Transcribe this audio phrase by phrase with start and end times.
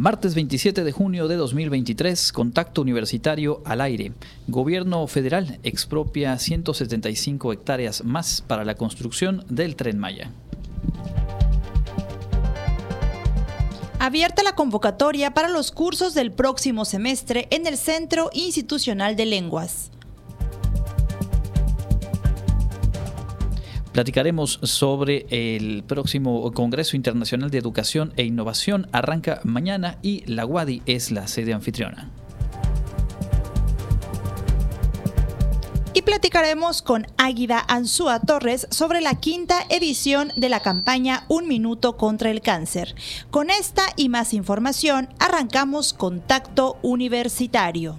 [0.00, 4.14] Martes 27 de junio de 2023, contacto universitario al aire.
[4.48, 10.30] Gobierno federal expropia 175 hectáreas más para la construcción del tren Maya.
[13.98, 19.90] Abierta la convocatoria para los cursos del próximo semestre en el Centro Institucional de Lenguas.
[23.92, 28.88] Platicaremos sobre el próximo Congreso Internacional de Educación e Innovación.
[28.92, 32.10] Arranca mañana y la UADI es la sede anfitriona.
[35.92, 41.96] Y platicaremos con Águida Ansúa Torres sobre la quinta edición de la campaña Un Minuto
[41.96, 42.94] contra el Cáncer.
[43.32, 47.98] Con esta y más información arrancamos Contacto Universitario.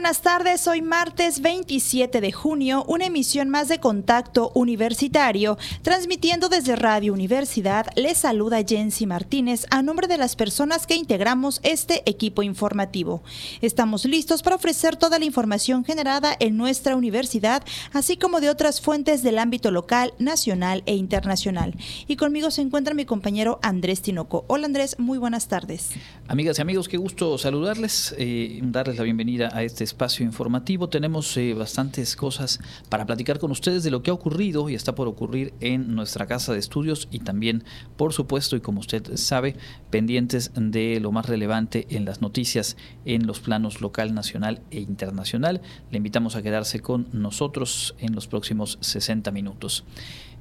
[0.00, 6.74] Buenas tardes, hoy martes 27 de junio, una emisión más de Contacto Universitario, transmitiendo desde
[6.74, 7.84] Radio Universidad.
[7.96, 13.22] Les saluda Jensi Martínez a nombre de las personas que integramos este equipo informativo.
[13.60, 18.80] Estamos listos para ofrecer toda la información generada en nuestra universidad, así como de otras
[18.80, 21.74] fuentes del ámbito local, nacional e internacional.
[22.08, 24.46] Y conmigo se encuentra mi compañero Andrés Tinoco.
[24.46, 25.90] Hola Andrés, muy buenas tardes.
[26.26, 30.88] Amigas y amigos, qué gusto saludarles, eh, darles la bienvenida a este espacio informativo.
[30.88, 34.94] Tenemos eh, bastantes cosas para platicar con ustedes de lo que ha ocurrido y está
[34.94, 37.64] por ocurrir en nuestra casa de estudios y también,
[37.96, 39.56] por supuesto, y como usted sabe,
[39.90, 45.60] pendientes de lo más relevante en las noticias en los planos local, nacional e internacional.
[45.90, 49.84] Le invitamos a quedarse con nosotros en los próximos 60 minutos.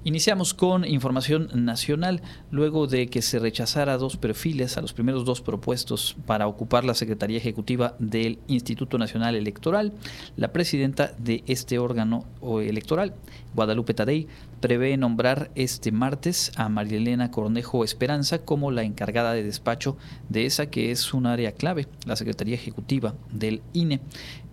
[0.05, 2.21] Iniciamos con información nacional
[2.51, 6.93] luego de que se rechazara dos perfiles a los primeros dos propuestos para ocupar la
[6.93, 9.91] Secretaría Ejecutiva del Instituto Nacional Electoral.
[10.37, 12.23] La presidenta de este órgano
[12.61, 13.13] electoral,
[13.53, 14.27] Guadalupe Tadei,
[14.59, 19.97] prevé nombrar este martes a Marilena Cornejo Esperanza como la encargada de despacho
[20.27, 24.01] de esa que es un área clave, la Secretaría Ejecutiva del INE.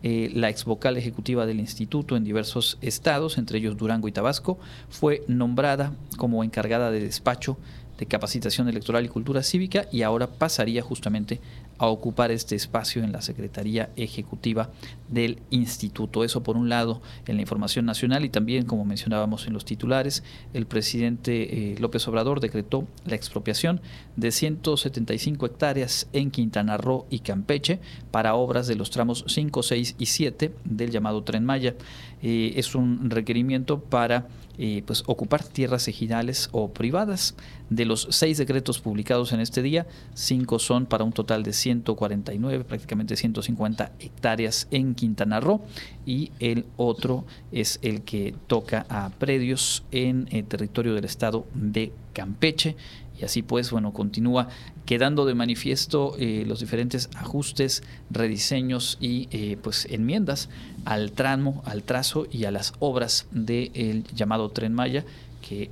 [0.02, 4.58] Eh, la ex vocal ejecutiva del instituto en diversos estados, entre ellos Durango y Tabasco,
[4.88, 7.58] fue nombrada como encargada de despacho
[7.98, 11.40] de capacitación electoral y cultura cívica y ahora pasaría justamente
[11.78, 14.70] a ocupar este espacio en la Secretaría Ejecutiva
[15.08, 16.24] del Instituto.
[16.24, 20.22] Eso por un lado en la información nacional y también, como mencionábamos en los titulares,
[20.54, 23.80] el presidente eh, López Obrador decretó la expropiación
[24.16, 29.96] de 175 hectáreas en Quintana Roo y Campeche para obras de los tramos 5, 6
[29.98, 31.74] y 7 del llamado Tren Maya.
[32.22, 34.26] Eh, es un requerimiento para
[34.58, 37.34] eh, pues, ocupar tierras ejidales o privadas.
[37.68, 42.64] De los seis decretos publicados en este día, cinco son para un total de 149,
[42.64, 45.62] prácticamente 150 hectáreas en Quintana Roo
[46.04, 51.92] y el otro es el que toca a predios en el territorio del estado de
[52.12, 52.76] Campeche
[53.20, 54.48] y así pues, bueno, continúa
[54.84, 60.48] quedando de manifiesto eh, los diferentes ajustes, rediseños y eh, pues enmiendas
[60.84, 65.04] al tramo, al trazo y a las obras del llamado Tren Maya
[65.46, 65.70] que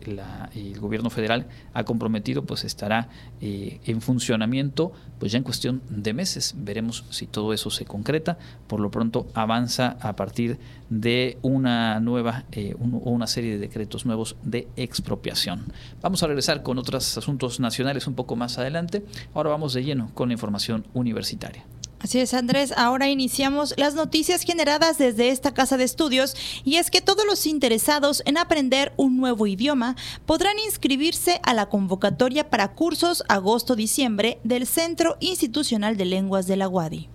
[0.54, 3.08] el gobierno federal ha comprometido pues estará
[3.40, 6.54] eh, en funcionamiento pues ya en cuestión de meses.
[6.56, 8.38] Veremos si todo eso se concreta.
[8.68, 10.58] Por lo pronto avanza a partir
[10.90, 15.64] de una nueva eh, una serie de decretos nuevos de expropiación.
[16.00, 19.04] Vamos a regresar con otros asuntos nacionales un poco más adelante.
[19.34, 21.64] Ahora vamos de lleno con la información universitaria
[22.04, 22.74] Así es, Andrés.
[22.76, 27.46] Ahora iniciamos las noticias generadas desde esta casa de estudios y es que todos los
[27.46, 29.96] interesados en aprender un nuevo idioma
[30.26, 36.68] podrán inscribirse a la convocatoria para cursos agosto-diciembre del Centro Institucional de Lenguas de la
[36.68, 37.13] UADI.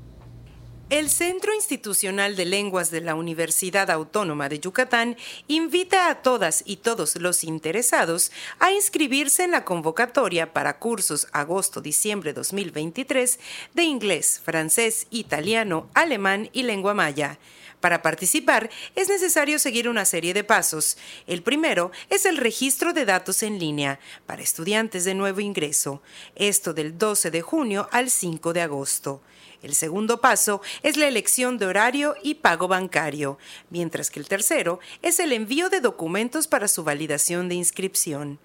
[0.89, 6.77] El Centro Institucional de Lenguas de la Universidad Autónoma de Yucatán invita a todas y
[6.77, 13.39] todos los interesados a inscribirse en la convocatoria para cursos agosto-diciembre 2023
[13.75, 17.37] de inglés, francés, italiano, alemán y lengua maya.
[17.81, 20.97] Para participar es necesario seguir una serie de pasos.
[21.27, 26.01] El primero es el registro de datos en línea para estudiantes de nuevo ingreso,
[26.33, 29.21] esto del 12 de junio al 5 de agosto.
[29.61, 33.37] El segundo paso es la elección de horario y pago bancario,
[33.69, 38.39] mientras que el tercero es el envío de documentos para su validación de inscripción.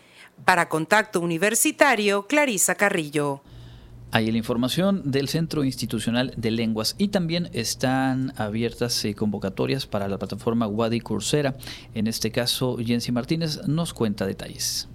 [0.44, 3.42] Para Contacto Universitario, Clarisa Carrillo.
[4.12, 10.08] Hay la información del Centro Institucional de Lenguas y también están abiertas eh, convocatorias para
[10.08, 11.56] la plataforma Wadi Coursera.
[11.94, 14.88] En este caso, Jensi Martínez nos cuenta detalles.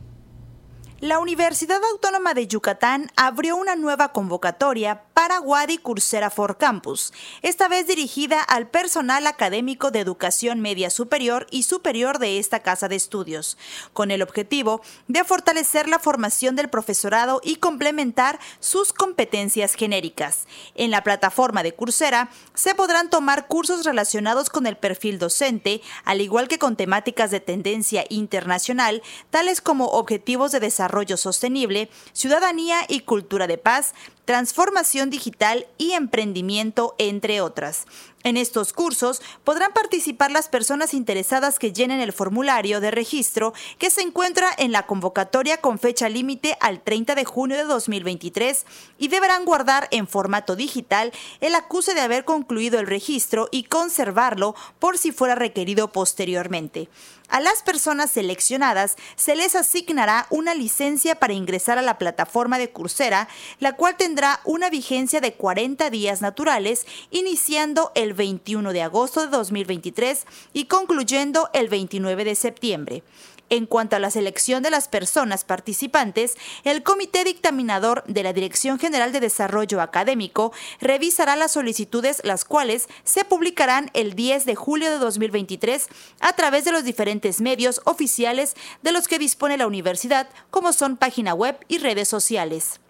[1.02, 7.12] La Universidad Autónoma de Yucatán abrió una nueva convocatoria para Wadi Coursera for Campus,
[7.42, 12.88] esta vez dirigida al personal académico de educación media superior y superior de esta casa
[12.88, 13.58] de estudios,
[13.94, 20.46] con el objetivo de fortalecer la formación del profesorado y complementar sus competencias genéricas.
[20.76, 26.22] En la plataforma de Coursera se podrán tomar cursos relacionados con el perfil docente, al
[26.22, 29.02] igual que con temáticas de tendencia internacional,
[29.32, 33.94] tales como objetivos de desarrollo desarrollo sostenible, ciudadanía y cultura de paz,
[34.26, 37.86] transformación digital y emprendimiento, entre otras.
[38.24, 43.90] En estos cursos podrán participar las personas interesadas que llenen el formulario de registro que
[43.90, 48.66] se encuentra en la convocatoria con fecha límite al 30 de junio de 2023
[49.00, 54.56] y deberán guardar en formato digital el acuse de haber concluido el registro y conservarlo
[54.78, 56.90] por si fuera requerido posteriormente.
[57.32, 62.72] A las personas seleccionadas se les asignará una licencia para ingresar a la plataforma de
[62.72, 63.30] Coursera,
[63.60, 69.28] la cual tendrá una vigencia de 40 días naturales, iniciando el 21 de agosto de
[69.28, 73.04] 2023 y concluyendo el 29 de septiembre.
[73.52, 78.80] En cuanto a la selección de las personas participantes, el Comité Dictaminador de la Dirección
[78.80, 84.90] General de Desarrollo Académico revisará las solicitudes, las cuales se publicarán el 10 de julio
[84.90, 85.90] de 2023
[86.22, 90.96] a través de los diferentes medios oficiales de los que dispone la universidad, como son
[90.96, 92.81] página web y redes sociales.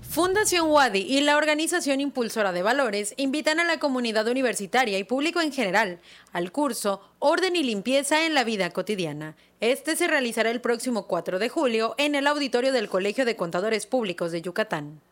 [0.00, 5.42] Fundación Wadi y la Organización Impulsora de Valores invitan a la comunidad universitaria y público
[5.42, 6.00] en general
[6.32, 9.36] al curso Orden y Limpieza en la Vida Cotidiana.
[9.60, 13.84] Este se realizará el próximo 4 de julio en el auditorio del Colegio de Contadores
[13.84, 15.02] Públicos de Yucatán.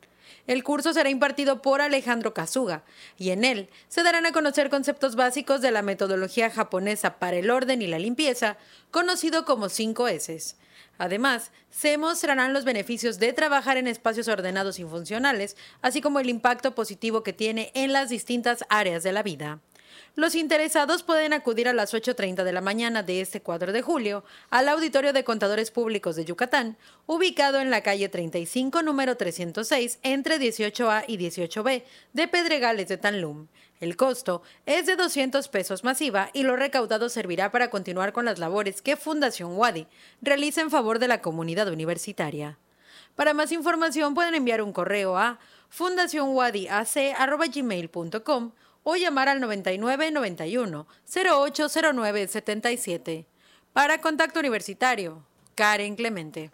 [0.47, 2.83] El curso será impartido por Alejandro Kazuga
[3.17, 7.51] y en él se darán a conocer conceptos básicos de la metodología japonesa para el
[7.51, 8.57] orden y la limpieza,
[8.91, 10.57] conocido como 5 S.
[10.99, 16.29] Además, se mostrarán los beneficios de trabajar en espacios ordenados y funcionales, así como el
[16.29, 19.61] impacto positivo que tiene en las distintas áreas de la vida.
[20.17, 24.25] Los interesados pueden acudir a las 8.30 de la mañana de este 4 de julio
[24.51, 26.77] al Auditorio de Contadores Públicos de Yucatán,
[27.07, 33.47] ubicado en la calle 35, número 306, entre 18A y 18B de Pedregales de Tanlum.
[33.79, 38.41] El costo es de 200 pesos masiva y lo recaudado servirá para continuar con las
[38.41, 39.87] labores que Fundación Wadi
[40.23, 42.59] realiza en favor de la comunidad universitaria.
[43.15, 45.39] Para más información pueden enviar un correo a
[45.69, 48.53] fundacionwadiac.gmail.com
[48.83, 53.27] o llamar al 99 91 0809 77.
[53.73, 56.51] Para Contacto Universitario, Karen Clemente.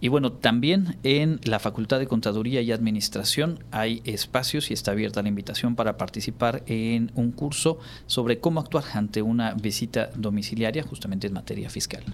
[0.00, 5.22] Y bueno, también en la Facultad de Contaduría y Administración hay espacios y está abierta
[5.22, 11.26] la invitación para participar en un curso sobre cómo actuar ante una visita domiciliaria justamente
[11.26, 12.04] en materia fiscal.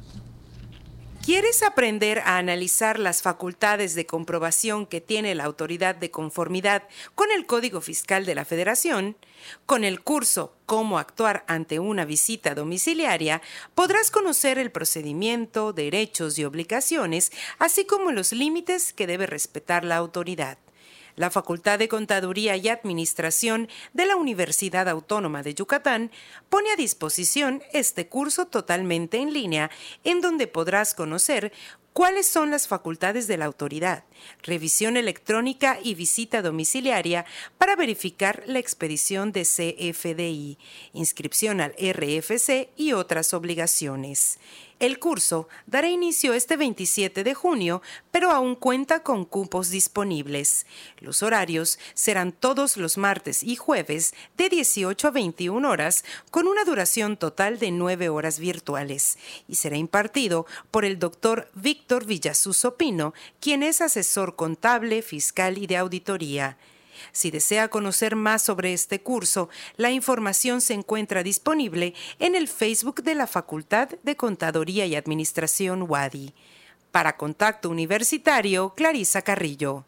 [1.25, 6.83] ¿Quieres aprender a analizar las facultades de comprobación que tiene la autoridad de conformidad
[7.15, 9.17] con el Código Fiscal de la Federación?
[9.65, 13.41] Con el curso Cómo actuar ante una visita domiciliaria,
[13.75, 19.97] podrás conocer el procedimiento, derechos y obligaciones, así como los límites que debe respetar la
[19.97, 20.59] autoridad
[21.17, 26.11] la Facultad de Contaduría y Administración de la Universidad Autónoma de Yucatán
[26.49, 29.71] pone a disposición este curso totalmente en línea
[30.05, 31.53] en donde podrás conocer
[31.95, 34.03] ¿Cuáles son las facultades de la autoridad?
[34.43, 37.25] Revisión electrónica y visita domiciliaria
[37.59, 40.59] para verificar la expedición de CFDI,
[40.93, 44.39] inscripción al RFC y otras obligaciones.
[44.81, 50.67] El curso dará inicio este 27 de junio, pero aún cuenta con cupos disponibles.
[50.99, 56.65] Los horarios serán todos los martes y jueves de 18 a 21 horas, con una
[56.65, 59.17] duración total de 9 horas virtuales,
[59.49, 65.67] y será impartido por el doctor Víctor Villasuz Pino, quien es asesor contable, fiscal y
[65.67, 66.57] de auditoría.
[67.13, 73.03] Si desea conocer más sobre este curso, la información se encuentra disponible en el Facebook
[73.03, 76.35] de la Facultad de Contaduría y Administración WADI.
[76.91, 79.85] Para Contacto Universitario, Clarisa Carrillo.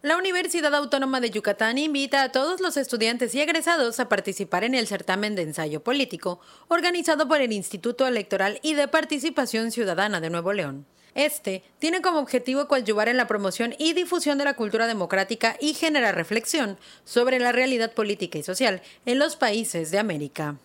[0.00, 4.76] La Universidad Autónoma de Yucatán invita a todos los estudiantes y egresados a participar en
[4.76, 10.30] el certamen de ensayo político organizado por el Instituto Electoral y de Participación Ciudadana de
[10.30, 10.86] Nuevo León.
[11.18, 15.74] Este tiene como objetivo coadyuvar en la promoción y difusión de la cultura democrática y
[15.74, 20.58] generar reflexión sobre la realidad política y social en los países de América.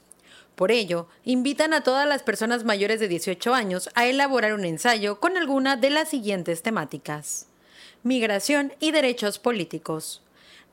[0.54, 5.20] Por ello, invitan a todas las personas mayores de 18 años a elaborar un ensayo
[5.20, 7.48] con alguna de las siguientes temáticas.
[8.04, 10.22] Migración y derechos políticos.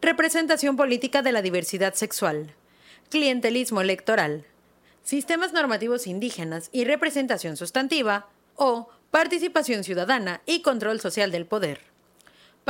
[0.02, 2.52] Representación política de la diversidad sexual.
[3.08, 4.44] Clientelismo electoral.
[5.04, 8.28] Sistemas normativos indígenas y representación sustantiva.
[8.56, 11.89] O participación ciudadana y control social del poder.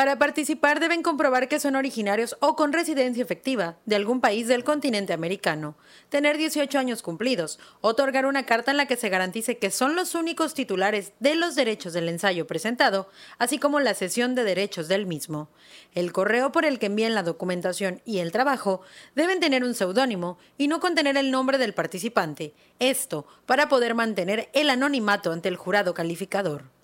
[0.01, 4.65] Para participar deben comprobar que son originarios o con residencia efectiva de algún país del
[4.65, 5.77] continente americano,
[6.09, 10.15] tener 18 años cumplidos, otorgar una carta en la que se garantice que son los
[10.15, 15.05] únicos titulares de los derechos del ensayo presentado, así como la cesión de derechos del
[15.05, 15.51] mismo.
[15.95, 18.81] El correo por el que envíen la documentación y el trabajo
[19.15, 24.49] deben tener un seudónimo y no contener el nombre del participante, esto para poder mantener
[24.55, 26.80] el anonimato ante el jurado calificador.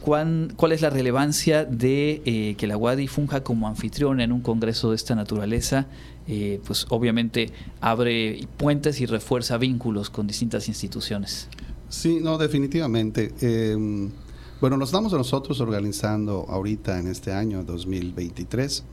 [0.00, 4.40] ¿cuál, ¿cuál es la relevancia de eh, que la UADI funja como anfitrión en un
[4.42, 5.86] congreso de esta naturaleza?
[6.28, 11.48] Eh, pues obviamente abre puentes y refuerza vínculos con distintas instituciones.
[11.88, 13.32] Sí, no, definitivamente.
[13.40, 14.10] Em,
[14.58, 18.84] Bueno, nos estamos nosotros organizando ahorita en este año 2023.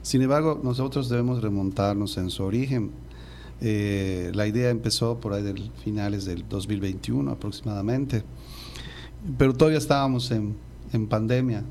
[0.00, 2.92] Sin embargo, nosotros debemos remontarnos en su origen.
[3.60, 8.22] Eh, la idea empezó por ahí del finales del 2021 aproximadamente,
[9.36, 10.54] pero todavía estábamos en,
[11.08, 11.64] pandemia,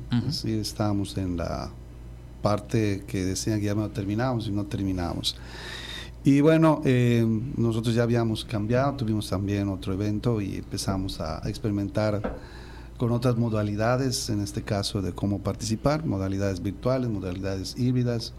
[0.44, 1.70] estábamos en la
[2.42, 5.36] parte que decían que ya no terminamos y no terminamos.
[6.28, 12.36] Y bueno, eh, nosotros ya habíamos cambiado, tuvimos también otro evento y empezamos a experimentar
[12.98, 18.34] con otras modalidades, en este caso de cómo participar, modalidades virtuales, modalidades híbridas.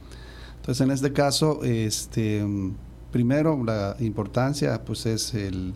[0.57, 2.45] Entonces, en este caso, este,
[3.11, 5.73] primero la importancia pues es el,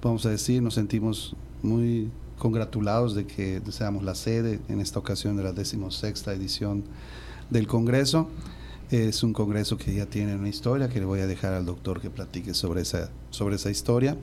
[0.00, 5.36] vamos a decir, nos sentimos muy congratulados de que seamos la sede en esta ocasión
[5.36, 6.82] de la decimosexta edición
[7.50, 8.30] del Congreso.
[8.90, 12.00] Es un congreso que ya tiene una historia que le voy a dejar al doctor
[12.00, 14.16] que platique sobre esa, sobre esa historia.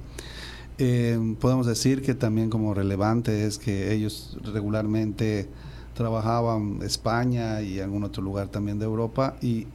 [0.77, 5.47] Eh, podemos decir que también como relevante es que ellos regularmente
[5.93, 9.67] trabajaban España y algún otro lugar también de Europa y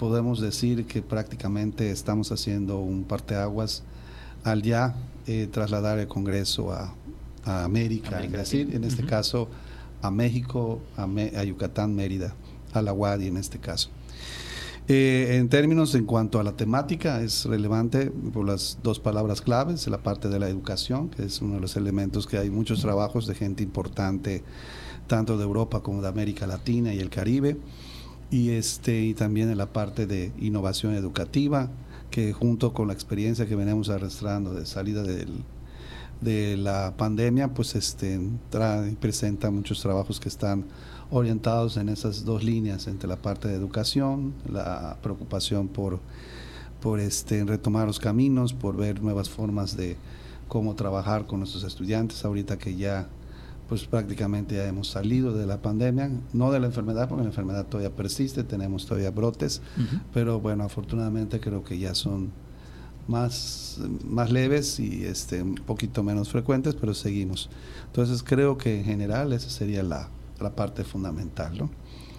[0.00, 3.84] podemos decir que prácticamente estamos haciendo un parteaguas
[4.42, 4.96] al ya
[5.28, 6.94] eh, trasladar el Congreso a,
[7.44, 9.48] América, es decir, en este caso
[10.00, 12.34] a México, a, a Yucatán, Mérida,
[12.72, 13.90] a la UADI en este caso.
[14.88, 19.86] Eh, en términos en cuanto a la temática, es relevante por las dos palabras claves,
[19.86, 23.28] la parte de la educación, que es uno de los elementos que hay muchos trabajos
[23.28, 24.42] de gente importante,
[25.06, 27.58] tanto de Europa como de América Latina y el Caribe,
[28.30, 31.70] y, este, y también en la parte de innovación educativa,
[32.10, 35.44] que junto con la experiencia que venimos arrastrando de salida del,
[36.22, 38.20] de la pandemia, pues este,
[39.00, 40.64] presenta muchos trabajos que están
[41.12, 46.00] orientados en esas dos líneas, entre la parte de educación, la preocupación por,
[46.80, 49.98] por este, retomar los caminos, por ver nuevas formas de
[50.48, 53.08] cómo trabajar con nuestros estudiantes, ahorita que ya
[53.68, 57.66] pues prácticamente ya hemos salido de la pandemia, no de la enfermedad, porque la enfermedad
[57.66, 59.60] todavía persiste, tenemos todavía brotes,
[60.12, 62.32] pero bueno, afortunadamente creo que ya son
[63.06, 67.48] más, más leves y este, un poquito menos frecuentes, pero seguimos.
[67.86, 70.10] Entonces creo que en general esa sería la,
[70.42, 71.56] la parte fundamental.
[71.56, 71.70] ¿no?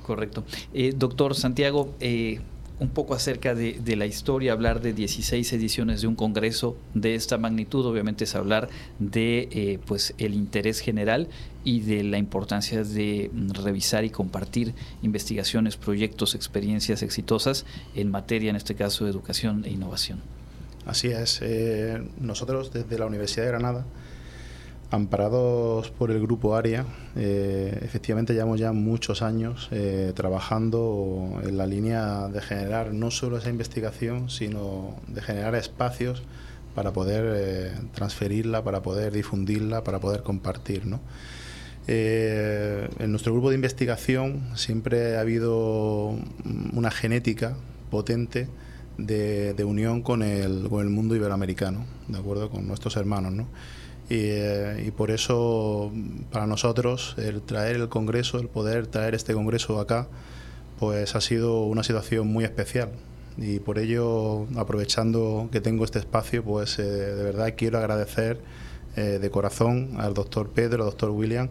[0.03, 0.43] Correcto.
[0.73, 2.41] Eh, doctor Santiago, eh,
[2.79, 7.37] un poco acerca de, la historia, hablar de 16 ediciones de un congreso de esta
[7.37, 8.67] magnitud, obviamente es hablar
[8.99, 11.29] de eh, pues el interés general
[11.63, 18.57] y de la importancia de revisar y compartir investigaciones, proyectos, experiencias exitosas en materia, en
[18.57, 20.19] este caso, de educación e innovación.
[20.85, 21.41] Así es.
[22.19, 23.85] nosotros desde la Universidad de Granada
[24.93, 31.65] Amparados por el grupo ARIA, eh, efectivamente llevamos ya muchos años eh, trabajando en la
[31.65, 36.21] línea de generar no solo esa investigación, sino de generar espacios
[36.75, 40.83] para poder eh, transferirla, para poder difundirla, para poder compartir.
[41.87, 46.15] en nuestro grupo de investigación siempre ha habido
[46.71, 47.55] una genética
[47.89, 48.47] potente
[48.99, 53.33] de, unión con el, con el mundo iberoamericano, de acuerdo con nuestros hermanos.
[53.33, 53.47] ¿no?
[54.15, 55.91] Eh, y, por eso
[56.31, 60.07] para nosotros el traer el Congreso, el poder traer este Congreso acá,
[60.79, 62.89] pues ha sido una situación muy especial.
[63.37, 68.39] Y por ello, aprovechando que tengo este espacio, pues eh, de verdad quiero agradecer
[68.95, 71.49] eh, de corazón al doctor Pedro, al doctor William,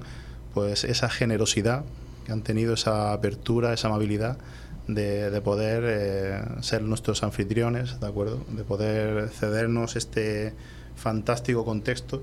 [0.55, 1.85] pues esa generosidad
[2.27, 4.39] que han tenido, esa apertura, esa amabilidad
[4.87, 8.45] de, de poder ser nuestros anfitriones, ¿de acuerdo?
[8.51, 10.55] De poder cedernos este
[10.95, 12.23] fantástico contexto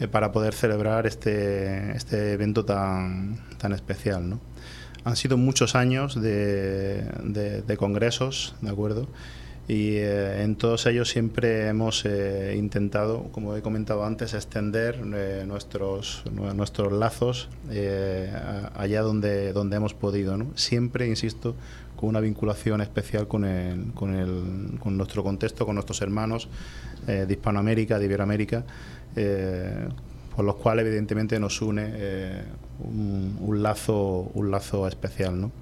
[0.00, 4.30] eh, para poder celebrar este, este evento tan, tan especial.
[4.30, 4.40] ¿no?
[5.04, 7.02] Han sido muchos años de,
[7.66, 9.08] de, congresos, ¿de acuerdo?
[9.68, 16.24] Y eh, en todos ellos siempre hemos eh, intentado, como he comentado antes, extender nuestros,
[16.32, 17.50] nuestros lazos
[18.74, 20.38] allá donde, donde hemos podido.
[20.38, 20.46] ¿no?
[20.54, 21.54] Siempre, insisto,
[21.94, 26.48] con una vinculación especial con, el, con, el, con nuestro contexto, con nuestros hermanos
[27.06, 28.64] de Hispanoamérica, de Iberoamérica,
[29.16, 29.88] eh,
[30.34, 32.42] por los cuales evidentemente nos une eh,
[32.78, 35.40] un, lazo, un lazo especial.
[35.40, 35.52] ¿no?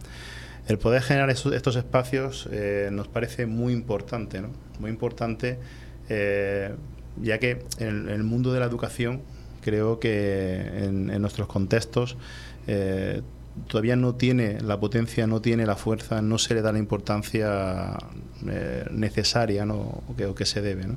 [0.68, 4.48] El poder generar estos espacios eh, nos parece muy importante, ¿no?
[4.78, 5.58] muy importante
[7.20, 9.20] ya que en, el mundo de la educación
[9.60, 12.16] creo que en, en nuestros contextos
[13.66, 17.98] todavía no tiene la potencia, no tiene la fuerza, no se le da la importancia
[18.90, 20.02] necesaria ¿no?
[20.08, 20.86] o, que, o que se debe.
[20.86, 20.96] ¿no?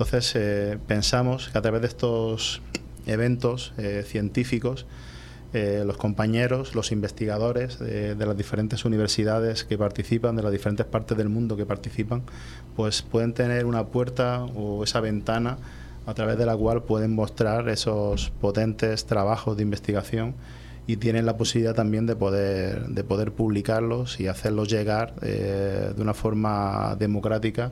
[0.00, 2.62] Entonces, eh, pensamos que a través de estos
[3.04, 4.86] eventos eh, científicos,
[5.52, 11.18] eh, los compañeros, los investigadores de, las diferentes universidades que participan, de las diferentes partes
[11.18, 12.22] del mundo que participan,
[12.76, 15.58] pues pueden tener una puerta o esa ventana
[16.06, 20.34] a través de la cual pueden mostrar esos potentes trabajos de investigación
[20.90, 26.02] y tienen la posibilidad también de poder, de poder publicarlos y hacerlos llegar eh, de
[26.02, 27.70] una forma democrática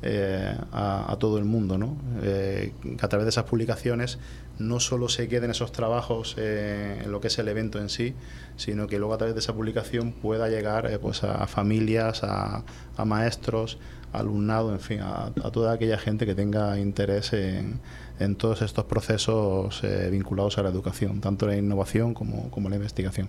[0.00, 1.76] eh, a, todo el mundo.
[1.76, 1.98] ¿no?
[2.22, 4.18] Eh, que a través de esas publicaciones
[4.58, 8.14] no solo se queden esos trabajos en lo que es el evento en sí,
[8.56, 12.64] sino que luego a través de esa publicación pueda llegar pues a familias, a,
[12.96, 13.76] a maestros,
[14.14, 17.80] alumnado, en fin, a, toda aquella gente que tenga interés en,
[18.18, 22.76] en todos estos procesos eh, vinculados a la educación, tanto la innovación como, como la
[22.76, 23.28] investigación.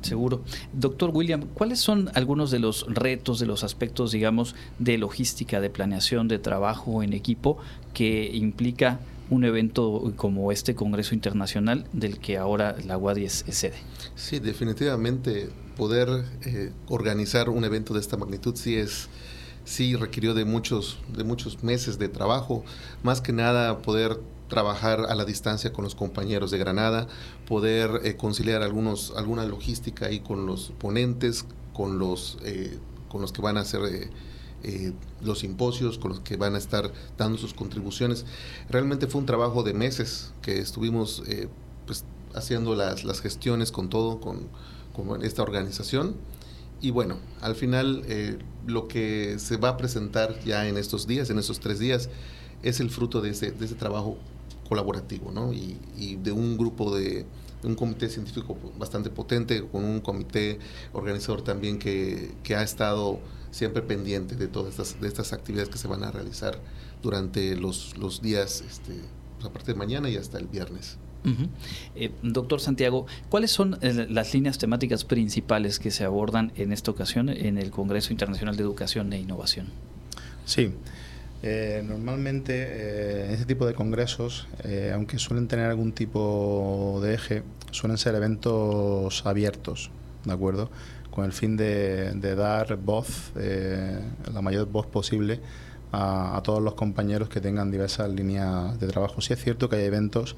[0.00, 0.42] Seguro.
[0.72, 5.70] Doctor William, ¿cuáles son algunos de los retos, de los aspectos, digamos, de logística, de
[5.70, 7.58] planeación, de trabajo en equipo
[7.92, 13.76] que implica un evento como este Congreso Internacional del que ahora la UADI es, sede?
[14.14, 19.08] Sí, definitivamente poder eh, organizar un evento de esta magnitud sí es
[19.66, 22.64] sí requirió de muchos, de muchos meses de trabajo,
[23.02, 27.08] más que nada poder trabajar a la distancia con los compañeros de Granada,
[27.46, 33.32] poder eh, conciliar algunos, alguna logística ahí con los ponentes, con los, eh, con los
[33.32, 33.80] que van a hacer
[34.62, 38.24] eh, los simposios, con los que van a estar dando sus contribuciones.
[38.70, 41.24] Realmente fue un trabajo de meses que estuvimos
[41.86, 44.48] pues, haciendo las, las gestiones con todo, con,
[44.92, 46.14] con esta organización
[46.80, 51.30] y bueno, al final eh, lo que se va a presentar ya en estos días,
[51.30, 52.08] en estos tres días,
[52.62, 54.18] es el fruto de ese, de ese trabajo
[54.68, 55.52] colaborativo, ¿no?
[55.52, 57.26] Y, y de un grupo de,
[57.62, 60.58] un comité científico bastante potente, con un comité
[60.92, 65.78] organizador también que, que ha estado siempre pendiente de todas estas, de estas actividades que
[65.78, 66.60] se van a realizar
[67.02, 69.00] durante los, los días, este,
[69.36, 70.98] pues, a partir de mañana y hasta el viernes.
[71.94, 76.90] Eh, doctor Santiago, ¿cuáles son eh, las líneas temáticas principales que se abordan en esta
[76.90, 79.66] ocasión en el Congreso Internacional de Educación e Innovación?
[80.44, 80.72] Sí.
[81.42, 84.48] Eh, normalmente en este tipo de congresos,
[84.92, 89.90] aunque suelen tener algún tipo de eje, suelen ser eventos abiertos,
[90.24, 90.70] ¿de acuerdo?
[91.10, 95.40] Con el fin de, dar voz, la mayor voz posible
[95.92, 99.20] a, a, todos los compañeros que tengan diversas líneas de trabajo.
[99.20, 100.36] Sí es cierto que hay eventos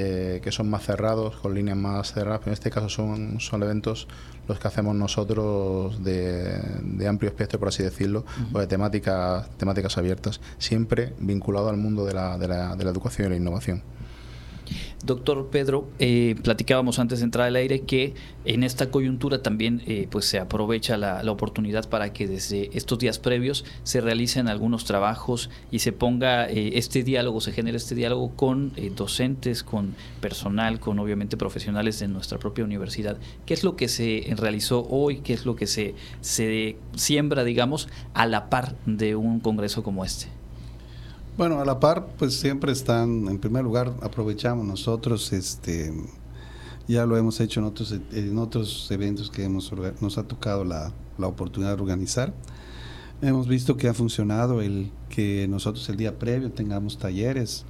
[0.00, 3.62] eh, que son más cerrados, con líneas más cerradas, pero en este caso son, son
[3.62, 4.06] eventos
[4.46, 10.40] los que hacemos nosotros de, amplio espectro, por así decirlo, o de temáticas, temáticas abiertas,
[10.58, 13.82] siempre vinculado al mundo de la, de la, de la educación y la innovación.
[15.04, 20.08] Doctor Pedro, eh, platicábamos antes de entrar al aire que en esta coyuntura también eh,
[20.10, 25.50] pues se aprovecha la, oportunidad para que desde estos días previos se realicen algunos trabajos
[25.70, 30.98] y se ponga eh, este diálogo, se genere este diálogo con docentes, con personal, con
[30.98, 33.18] obviamente profesionales de nuestra propia universidad.
[33.46, 35.18] ¿Qué es lo que se realizó hoy?
[35.18, 40.04] ¿Qué es lo que se, se siembra, digamos, a la par de un congreso como
[40.04, 40.37] este?
[41.38, 45.94] Bueno, a la par, pues siempre están, en primer lugar, aprovechamos nosotros, este,
[46.88, 50.92] ya lo hemos hecho en otros, en otros eventos que hemos, nos ha tocado la,
[51.16, 52.34] la oportunidad de organizar.
[53.22, 57.64] Hemos visto que ha funcionado el que nosotros el día previo tengamos talleres,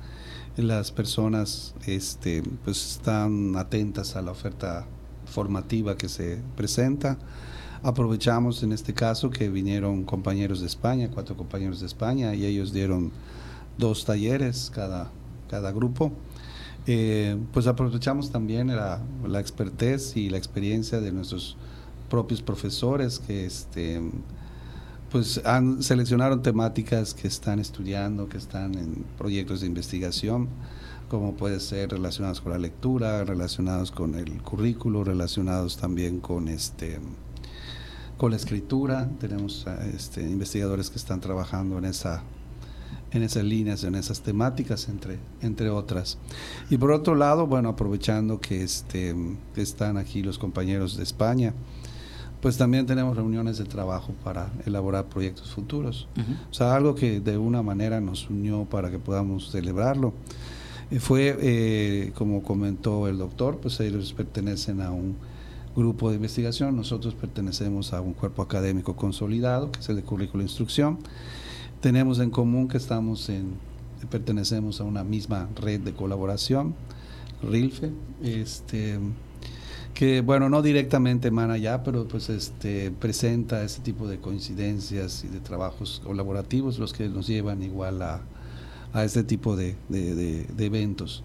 [0.56, 4.86] las personas este, pues están atentas a la oferta
[5.26, 7.18] formativa que se presenta.
[7.82, 12.72] Aprovechamos en este caso que vinieron compañeros de España, cuatro compañeros de España, y ellos
[12.72, 13.12] dieron
[13.78, 15.10] dos talleres cada,
[15.48, 16.12] cada grupo.
[16.86, 21.56] Eh, pues aprovechamos también la, la, expertez y la experiencia de nuestros
[22.08, 24.00] propios profesores que este,
[25.10, 30.48] pues han seleccionaron temáticas que están estudiando, que están en proyectos de investigación,
[31.08, 36.98] como puede ser relacionados con la lectura, relacionados con el currículo, relacionados también con este
[38.16, 39.08] con la escritura.
[39.20, 42.22] Tenemos este, investigadores que están trabajando en esa
[43.12, 46.18] en esas líneas, en esas temáticas, entre, entre otras.
[46.70, 49.14] Y por otro lado, bueno, aprovechando que, este,
[49.56, 51.54] están aquí los compañeros de España,
[52.40, 56.06] pues también tenemos reuniones de trabajo para elaborar proyectos futuros.
[56.50, 60.12] O sea, algo que de una manera nos unió para que podamos celebrarlo.
[61.00, 65.16] fue, eh, como comentó el doctor, pues ellos pertenecen a un
[65.74, 70.42] grupo de investigación, nosotros pertenecemos a un cuerpo académico consolidado, que es el de currículo
[70.42, 70.98] de instrucción
[71.80, 73.54] tenemos en común que estamos en,
[74.10, 76.74] pertenecemos a una misma red de colaboración,
[77.42, 77.90] RILFE,
[78.22, 78.98] este,
[79.94, 85.28] que bueno, no directamente emana ya, pero pues este, presenta ese tipo de coincidencias y
[85.28, 88.20] de trabajos colaborativos los que nos llevan igual a,
[88.92, 91.22] a este tipo de, de, eventos.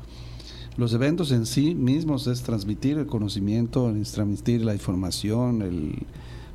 [0.75, 6.05] Los eventos en sí mismos es transmitir el conocimiento, es transmitir la información, el,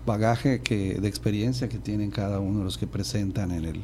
[0.08, 3.82] bagaje que, de experiencia que tienen cada uno de los que presentan en el,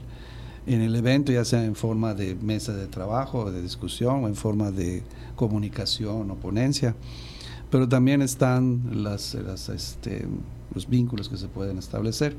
[0.66, 4.34] en el evento, ya sea en forma de mesa de trabajo, de discusión o en
[4.34, 5.02] forma de
[5.36, 6.96] comunicación o ponencia.
[7.70, 10.26] Pero también están las, este,
[10.74, 12.34] los vínculos que se pueden establecer.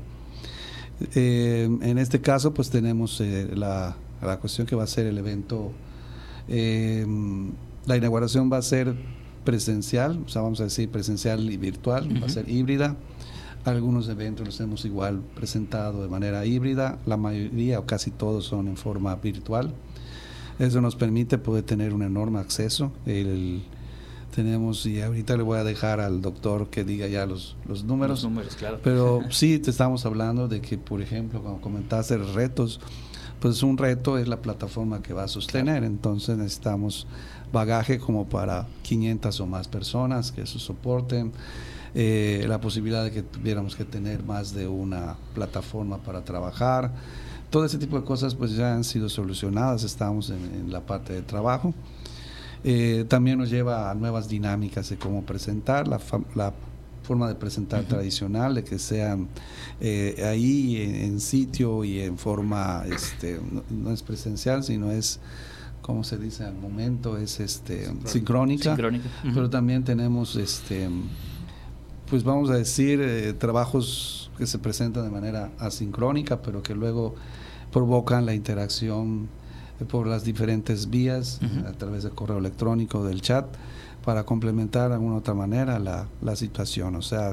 [1.14, 5.18] Eh, en este caso, pues tenemos eh, la, la, cuestión que va a ser el
[5.18, 5.72] evento.
[6.48, 7.06] Eh,
[7.86, 8.94] la inauguración va a ser
[9.44, 12.96] presencial, o sea, vamos a decir presencial y virtual, va a ser híbrida.
[13.66, 18.68] Algunos eventos los hemos igual presentado de manera híbrida, la mayoría o casi todos son
[18.68, 19.74] en forma virtual.
[20.60, 22.92] Eso nos permite poder tener un enorme acceso.
[23.06, 23.62] El,
[24.32, 28.22] tenemos, y ahorita le voy a dejar al doctor que diga ya los, los números.
[28.22, 28.78] Los números, claro.
[28.84, 32.80] Pero sí te estamos hablando de que, por ejemplo, como comentaste, retos,
[33.40, 35.82] pues un reto es la plataforma que va a sostener.
[35.82, 37.08] Entonces necesitamos
[37.52, 41.32] bagaje como para 500 o más personas que eso soporten.
[41.98, 46.92] Eh, la posibilidad de que tuviéramos que tener más de una plataforma para trabajar.
[47.48, 51.22] Todo ese tipo de cosas pues ya han sido solucionadas, estamos en, la parte de
[51.22, 51.72] trabajo.
[52.64, 55.98] Eh, también nos lleva a nuevas dinámicas de cómo presentar, la,
[57.02, 59.28] forma de presentar tradicional, de que sean
[59.80, 65.18] eh, ahí en, sitio y en forma, este, no, es presencial, sino es
[65.80, 68.76] como se dice al momento, es este sincrónica,
[69.32, 70.90] pero también tenemos este
[72.08, 77.14] pues vamos a decir, eh, trabajos que se presentan de manera asincrónica, pero que luego
[77.72, 79.28] provocan la interacción
[79.80, 83.46] eh, por las diferentes vías, a través del correo electrónico, del chat,
[84.04, 86.94] para complementar de alguna otra manera la, la situación.
[86.96, 87.32] O sea,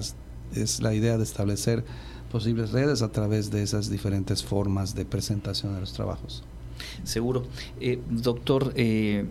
[0.56, 1.84] es, la idea de establecer
[2.32, 6.44] posibles redes a través de esas diferentes formas de presentación de los trabajos.
[7.04, 7.44] Seguro.
[7.80, 9.26] Eh, doctor, eh,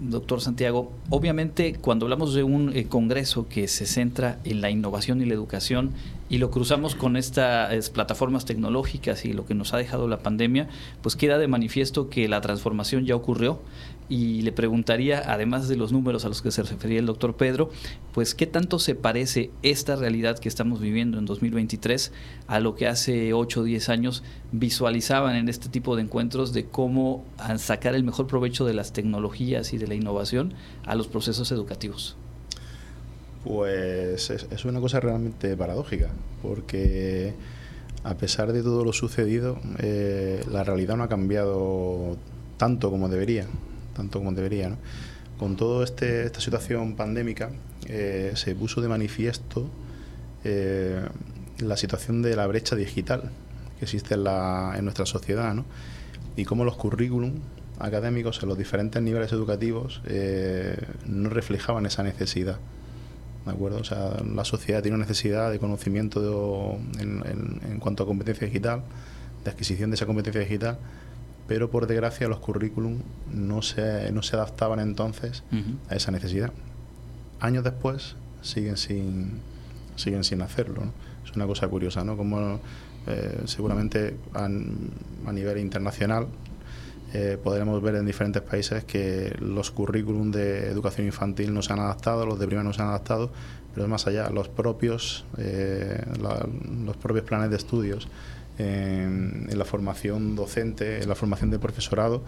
[0.00, 5.20] doctor Santiago, obviamente cuando hablamos de un eh, congreso que se centra en la innovación
[5.20, 5.92] y la educación
[6.28, 10.68] y lo cruzamos con estas plataformas tecnológicas y lo que nos ha dejado la pandemia,
[11.02, 13.60] pues queda de manifiesto que la transformación ya ocurrió
[14.08, 17.70] y le preguntaría, además de los números a los que se refería el doctor Pedro,
[18.12, 22.12] pues qué tanto se parece esta realidad que estamos viviendo en 2023
[22.46, 26.66] a lo que hace 8 o 10 años visualizaban en este tipo de encuentros de
[26.66, 27.24] cómo
[27.58, 32.16] sacar el mejor provecho de las tecnologías y de la innovación a los procesos educativos.
[33.44, 36.10] Pues es, una cosa realmente paradójica,
[36.42, 37.34] porque
[38.02, 42.16] a pesar de todo lo sucedido, eh, la realidad no ha cambiado
[42.56, 43.46] tanto como debería
[43.96, 44.68] tanto como debería.
[44.68, 44.76] ¿no?
[45.38, 47.50] Con toda este, esta situación pandémica
[47.86, 49.68] eh, se puso de manifiesto
[50.44, 51.04] eh,
[51.58, 53.30] la situación de la brecha digital
[53.78, 55.64] que existe en, la, en nuestra sociedad ¿no?
[56.36, 57.34] y cómo los currículum
[57.78, 62.58] académicos en los diferentes niveles educativos eh, no reflejaban esa necesidad.
[63.44, 63.78] ¿De acuerdo?
[63.78, 68.82] O sea, la sociedad tiene una necesidad de conocimiento en, en cuanto a competencia digital,
[69.44, 70.78] de adquisición de esa competencia digital,
[71.46, 73.00] pero por desgracia los currículum
[73.32, 75.44] no se, no se adaptaban entonces
[75.88, 76.52] a esa necesidad.
[77.40, 79.40] Años después siguen sin,
[79.96, 80.82] siguen sin hacerlo.
[81.24, 82.16] Es una cosa curiosa, ¿no?
[82.16, 82.60] Como
[83.06, 86.26] eh, seguramente a, nivel internacional
[87.14, 91.78] eh, podremos ver en diferentes países que los currículum de educación infantil no se han
[91.78, 93.30] adaptado, los de primaria no se han adaptado,
[93.74, 96.02] pero más allá, los propios, eh,
[96.84, 98.08] los propios planes de estudios
[98.58, 102.22] en, la formación docente, en la formación de profesorado,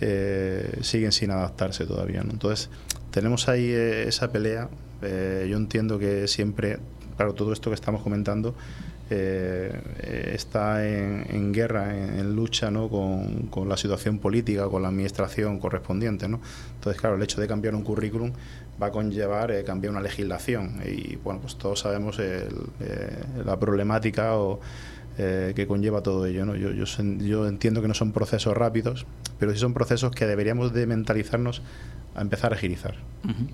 [0.00, 2.22] eh, siguen sin adaptarse todavía.
[2.22, 2.70] Entonces,
[3.10, 4.68] tenemos ahí eh, esa pelea.
[5.02, 6.78] Eh, yo entiendo que siempre,
[7.16, 8.54] claro, todo esto que estamos comentando
[9.10, 12.88] está en, guerra, en, lucha ¿no?
[12.88, 16.28] con, con, la situación política, con la administración correspondiente.
[16.28, 16.40] ¿no?
[16.76, 18.30] Entonces, claro, el hecho de cambiar un currículum
[18.80, 20.80] va a conllevar cambiar una legislación.
[20.86, 22.20] Y bueno, pues todos sabemos
[23.44, 24.60] la problemática o
[25.22, 26.46] eh, que conlleva todo ello.
[26.46, 26.56] ¿no?
[26.56, 29.04] Yo, yo, yo, entiendo que no son procesos rápidos,
[29.38, 31.60] pero sí son procesos que deberíamos de mentalizarnos
[32.14, 32.94] a empezar a agilizar.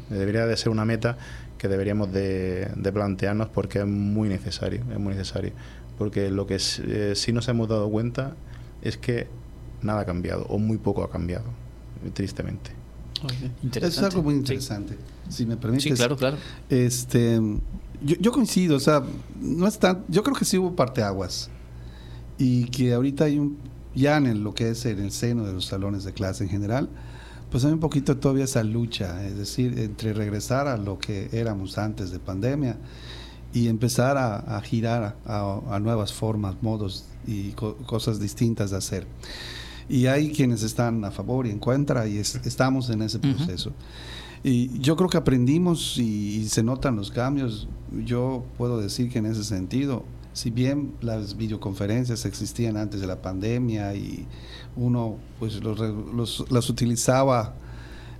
[0.08, 1.18] Debería de ser una meta
[1.58, 5.50] que deberíamos de, plantearnos porque es muy necesario, es muy necesario.
[5.98, 8.36] Porque lo que eh, sí nos hemos dado cuenta
[8.82, 9.26] es que
[9.82, 11.46] nada ha cambiado, o muy poco ha cambiado,
[12.14, 12.70] tristemente.
[13.74, 14.96] Es algo muy interesante,
[15.28, 15.82] si me permites.
[15.82, 16.36] Sí, claro, claro.
[16.70, 17.40] Este,
[18.02, 19.02] yo, yo, coincido, o sea,
[19.40, 21.50] no es tan, yo creo que sí hubo parteaguas
[22.38, 23.58] y que ahorita hay un,
[23.94, 26.88] ya en lo que es en el seno de los salones de clase en general,
[27.50, 31.78] pues hay un poquito todavía esa lucha, es decir, entre regresar a lo que éramos
[31.78, 32.76] antes de pandemia
[33.52, 39.06] y empezar a, girar a, nuevas formas, modos y cosas distintas de hacer.
[39.88, 43.72] Y hay quienes están a favor y en contra y estamos en ese proceso.
[44.42, 47.68] Y yo creo que aprendimos y, se notan los cambios.
[48.04, 50.04] Yo puedo decir que en ese sentido
[50.36, 54.26] si bien las videoconferencias existían antes de la pandemia y
[54.76, 55.62] uno pues
[56.50, 57.54] las utilizaba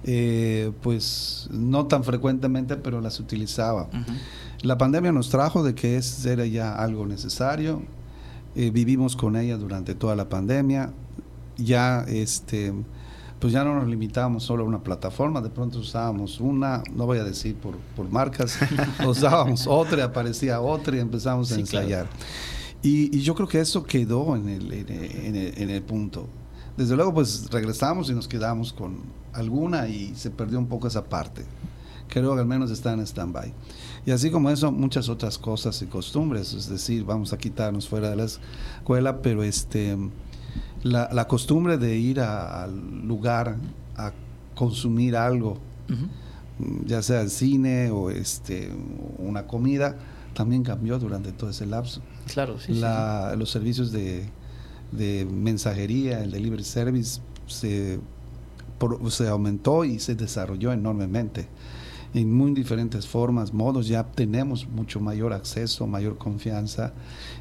[0.03, 3.91] eh, pues no tan frecuentemente, pero las utilizaba.
[4.63, 7.83] La pandemia nos trajo de que es, era ya algo necesario,
[8.55, 10.95] eh, vivimos con ella durante toda la pandemia,
[11.59, 12.73] ya este
[13.39, 17.19] pues ya no nos limitábamos solo a una plataforma, de pronto usábamos una, no voy
[17.19, 18.59] a decir por, por marcas,
[19.07, 22.09] usábamos otra, aparecía otra y empezamos a ensayar.
[22.83, 26.29] Y, yo creo que eso quedó en el, en el, punto.
[26.77, 28.99] Desde luego, pues regresamos y nos quedamos con
[29.33, 31.45] alguna y se perdió un poco esa parte.
[32.09, 33.53] Creo que al menos está en stand-by.
[34.07, 38.09] Y así como eso, muchas otras cosas y costumbres, es decir, vamos a quitarnos fuera
[38.09, 39.97] de la escuela, pero este
[40.87, 43.57] la, costumbre de ir al lugar
[43.97, 44.13] a
[44.55, 45.59] consumir algo,
[46.85, 48.71] ya sea el cine o este
[49.19, 49.97] una comida,
[50.35, 52.01] también cambió durante todo ese lapso.
[52.33, 52.81] Claro, sí,
[53.37, 54.29] Los servicios de,
[55.31, 58.01] mensajería, el delivery service, se,
[59.11, 61.49] se aumentó y se desarrolló enormemente
[62.17, 66.95] en muy diferentes formas, modos, ya tenemos mucho mayor acceso, mayor confianza.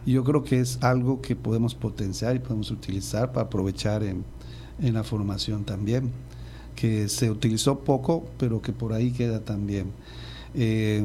[0.06, 4.26] Y yo creo que es algo que podemos potenciar y podemos utilizar para aprovechar en,
[4.78, 6.12] la formación también,
[6.76, 9.94] que se utilizó poco, pero que por ahí queda también.
[10.54, 11.02] Eh,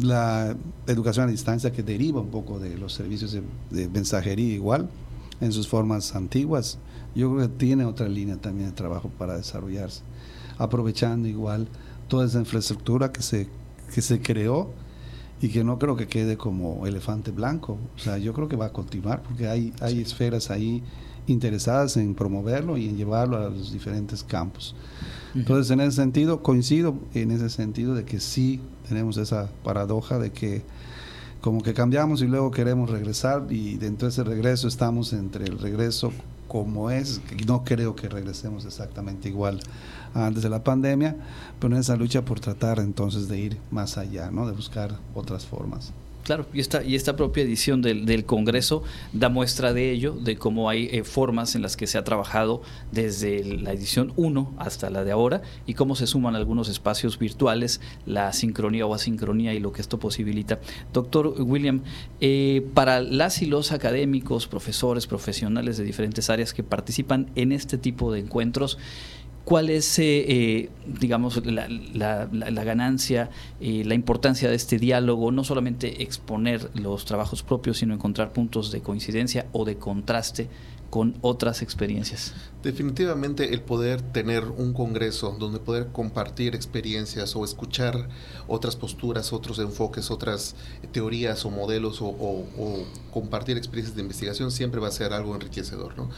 [0.00, 0.56] la
[0.88, 4.90] educación a distancia que deriva un poco de los servicios de, de, mensajería igual,
[5.40, 6.78] en sus formas antiguas,
[7.14, 10.02] yo creo que tiene otra línea también de trabajo para desarrollarse,
[10.58, 11.68] aprovechando igual
[12.08, 13.48] toda esa infraestructura que se,
[13.94, 14.70] que se creó
[15.40, 17.78] y que no creo que quede como elefante blanco.
[17.96, 20.82] O sea, yo creo que va a continuar porque hay, hay esferas ahí
[21.26, 24.74] interesadas en promoverlo y en llevarlo a los diferentes campos.
[25.34, 30.30] Entonces, en ese sentido, coincido en ese sentido de que sí tenemos esa paradoja de
[30.30, 30.62] que
[31.40, 35.58] como que cambiamos y luego queremos regresar y dentro de ese regreso estamos entre el
[35.58, 36.12] regreso
[36.48, 39.60] como es, no creo que regresemos exactamente igual
[40.14, 41.16] antes de la pandemia,
[41.58, 44.46] pero en esa lucha por tratar entonces de ir más allá, ¿no?
[44.46, 45.92] de buscar otras formas.
[46.24, 48.82] Claro, y esta, y esta propia edición del, del Congreso
[49.12, 52.62] da muestra de ello, de cómo hay eh, formas en las que se ha trabajado
[52.92, 57.82] desde la edición 1 hasta la de ahora y cómo se suman algunos espacios virtuales,
[58.06, 60.60] la sincronía o asincronía y lo que esto posibilita.
[60.94, 61.82] Doctor William,
[62.22, 67.76] eh, para las y los académicos, profesores, profesionales de diferentes áreas que participan en este
[67.76, 68.78] tipo de encuentros,
[69.44, 72.26] cuál es, eh, eh, digamos, la,
[72.64, 73.30] ganancia,
[73.60, 78.72] eh, la importancia de este diálogo, no solamente exponer los trabajos propios, sino encontrar puntos
[78.72, 80.48] de coincidencia o de contraste
[80.94, 82.34] con otras experiencias.
[82.62, 88.08] Definitivamente el poder tener un congreso donde poder compartir experiencias o escuchar
[88.46, 90.54] otras posturas, otros enfoques, otras
[90.92, 92.44] teorías o modelos o,
[93.12, 95.96] compartir experiencias de investigación siempre va a ser algo enriquecedor.
[95.96, 96.10] ¿no?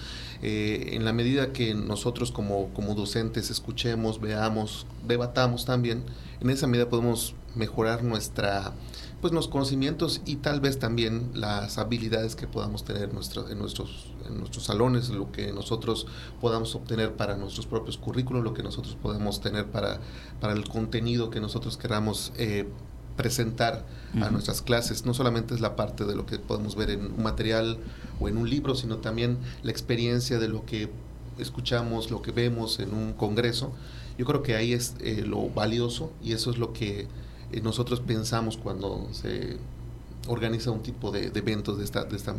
[0.43, 6.03] Eh, en la medida que nosotros como, como docentes escuchemos, veamos, debatamos también,
[6.43, 8.73] en esa medida podemos mejorar nuestra
[9.21, 14.13] pues los conocimientos y tal vez también las habilidades que podamos tener en, en, nuestros,
[14.29, 16.07] en nuestros salones, lo que nosotros
[16.41, 20.01] podamos obtener para nuestros propios currículos, lo que nosotros podemos tener para,
[20.41, 22.69] para el contenido que nosotros queramos eh,
[23.17, 23.87] presentar
[24.21, 25.07] a nuestras clases.
[25.07, 27.79] No solamente es la parte de lo que podemos ver en un material
[28.21, 30.91] o en un libro, sino también la experiencia de lo que
[31.39, 33.73] escuchamos, lo que vemos en un congreso.
[34.19, 37.09] Yo creo que ahí es eh, lo valioso y eso es lo que
[37.53, 39.59] eh, nosotros pensamos cuando se
[40.29, 42.35] organiza un tipo de, eventos de esta, de, esta,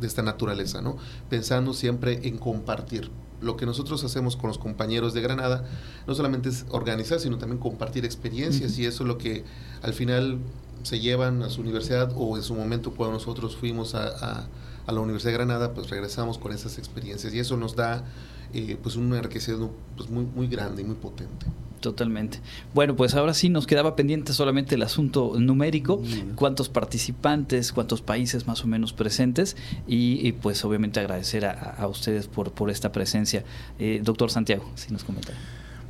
[0.00, 0.96] de esta naturaleza, ¿no?
[1.28, 3.10] Pensando siempre en compartir.
[3.40, 5.64] Lo que nosotros hacemos con los compañeros de Granada
[6.06, 9.44] no solamente es organizar, sino también compartir experiencias y eso es lo que
[9.82, 10.38] al final
[10.84, 14.46] se llevan a su universidad o en su momento cuando nosotros fuimos a,
[14.86, 18.04] a, la Universidad de Granada, pues regresamos con esas experiencias y eso nos da
[18.52, 21.46] eh, pues un enriquecimiento pues muy, muy grande y muy potente.
[21.82, 22.38] Totalmente.
[22.74, 26.00] Bueno, pues ahora sí nos quedaba pendiente solamente el asunto numérico,
[26.36, 29.56] cuántos participantes, cuántos países más o menos presentes
[29.88, 33.42] y, pues obviamente agradecer a, ustedes por, por esta presencia.
[33.80, 35.32] Eh, doctor Santiago, si nos comenta.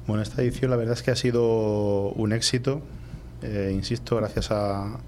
[0.06, 2.80] Bueno, esta edición la verdad es que ha sido un éxito,
[3.42, 4.98] eh, insisto, gracias a,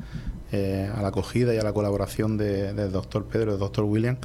[0.53, 4.19] eh, a, la acogida y a la colaboración del doctor Pedro y del doctor William.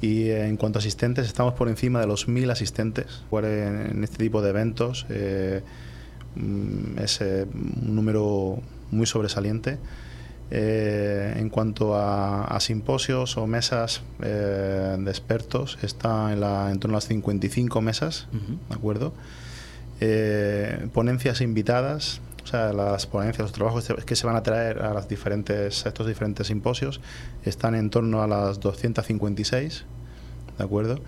[0.00, 4.42] Y en cuanto a asistentes, estamos por encima de los mil asistentes en este tipo
[4.42, 5.06] de eventos.
[6.98, 8.58] Es eh, un número
[8.90, 9.78] muy sobresaliente.
[10.50, 16.96] Eh, en cuanto a, simposios o mesas eh, de expertos, está en, la, en torno
[16.96, 19.12] a las 55 mesas, ¿de acuerdo?
[20.92, 25.08] ponencias invitadas, o sea, las ponencias, los trabajos que se van a traer a, las
[25.08, 27.00] diferentes, estos diferentes simposios
[27.44, 29.84] están en torno a las 256,
[30.56, 31.00] ¿de acuerdo?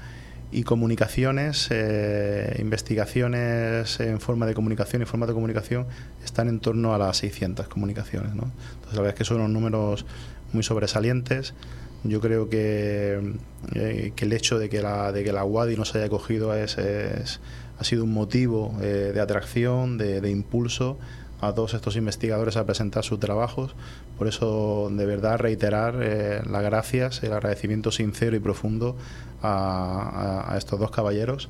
[0.52, 5.86] Y comunicaciones, eh, investigaciones en forma de comunicación y forma de comunicación
[6.24, 8.32] están en torno a las 600 comunicaciones.
[8.32, 10.06] Entonces, la verdad es que son unos números
[10.52, 11.54] muy sobresalientes.
[12.02, 13.34] Yo creo que,
[13.74, 16.78] eh, que el hecho de que la, de que la UADI nos haya cogido es,
[16.78, 20.98] ha sido un motivo eh, de atracción, de, de impulso
[21.40, 23.74] a todos estos investigadores a presentar sus trabajos.
[24.18, 28.96] Por eso, de verdad, reiterar eh, las gracias, el agradecimiento sincero y profundo
[29.42, 31.48] a, estos dos caballeros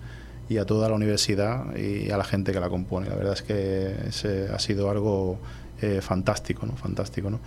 [0.49, 3.09] y a toda la universidad y a la gente que la compone.
[3.09, 5.39] La verdad es que ha sido algo
[5.81, 6.77] eh, fantástico, ¿no?
[6.77, 7.41] Fantástico, ¿no?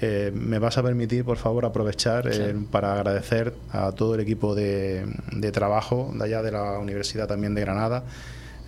[0.00, 2.30] Eh, me vas a permitir, por favor, aprovechar
[2.70, 7.54] para agradecer a todo el equipo de, de trabajo de allá de la Universidad también
[7.54, 8.04] de Granada,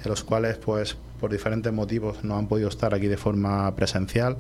[0.03, 4.39] en los cuales, pues, por diferentes motivos no han podido estar aquí de forma presencial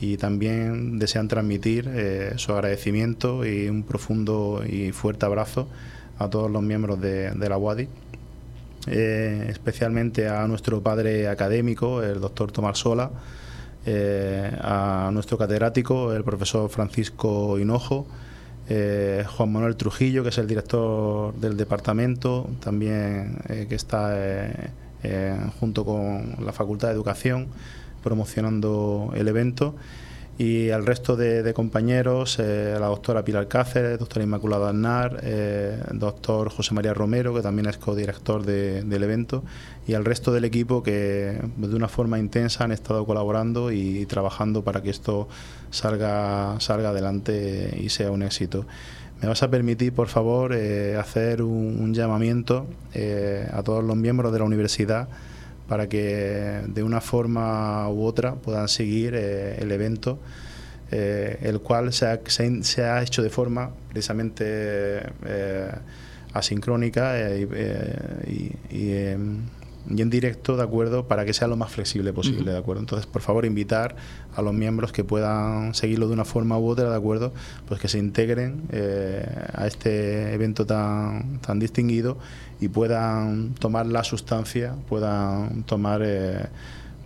[0.00, 5.68] y también desean transmitir eh, su agradecimiento y un profundo y fuerte abrazo
[6.18, 7.88] a todos los miembros de, la UADI,
[8.86, 13.10] eh, especialmente a nuestro padre académico, el doctor Tomás Sola,
[13.86, 18.06] eh, a nuestro catedrático, el profesor Francisco Hinojo,
[18.68, 23.38] Juan Manuel Trujillo, que es el director del departamento, también
[23.68, 24.14] que está
[25.02, 27.48] eh, junto con la Facultad de Educación,
[28.02, 29.74] promocionando el evento.
[30.40, 36.48] Y al resto de, compañeros, eh, la doctora Pilar Cáceres, doctora Inmaculada Aznar, eh, doctor
[36.48, 39.44] José María Romero, que también es codirector del evento,
[39.86, 44.64] y al resto del equipo que de una forma intensa han estado colaborando y, trabajando
[44.64, 45.28] para que esto
[45.70, 48.64] salga, salga adelante y sea un éxito.
[49.20, 54.32] Me vas a permitir, por favor, eh, hacer un, llamamiento eh, a todos los miembros
[54.32, 55.08] de la universidad
[55.68, 60.18] para que de una forma u otra puedan seguir eh, el evento,
[60.90, 65.00] el cual se ha, hecho de forma precisamente
[66.32, 67.14] asincrónica
[68.26, 69.42] y, em,
[69.88, 71.08] y en directo, ¿de acuerdo?
[71.08, 72.80] Para que sea lo más flexible posible, ¿de acuerdo?
[72.80, 73.96] Entonces, por favor, invitar
[74.34, 77.32] a los miembros que puedan seguirlo de una forma u otra, ¿de acuerdo?
[77.66, 82.18] Pues que se integren eh, a este evento tan, tan distinguido
[82.60, 86.46] y puedan tomar la sustancia, puedan tomar eh,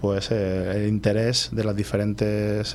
[0.00, 2.74] pues eh, el interés de las diferentes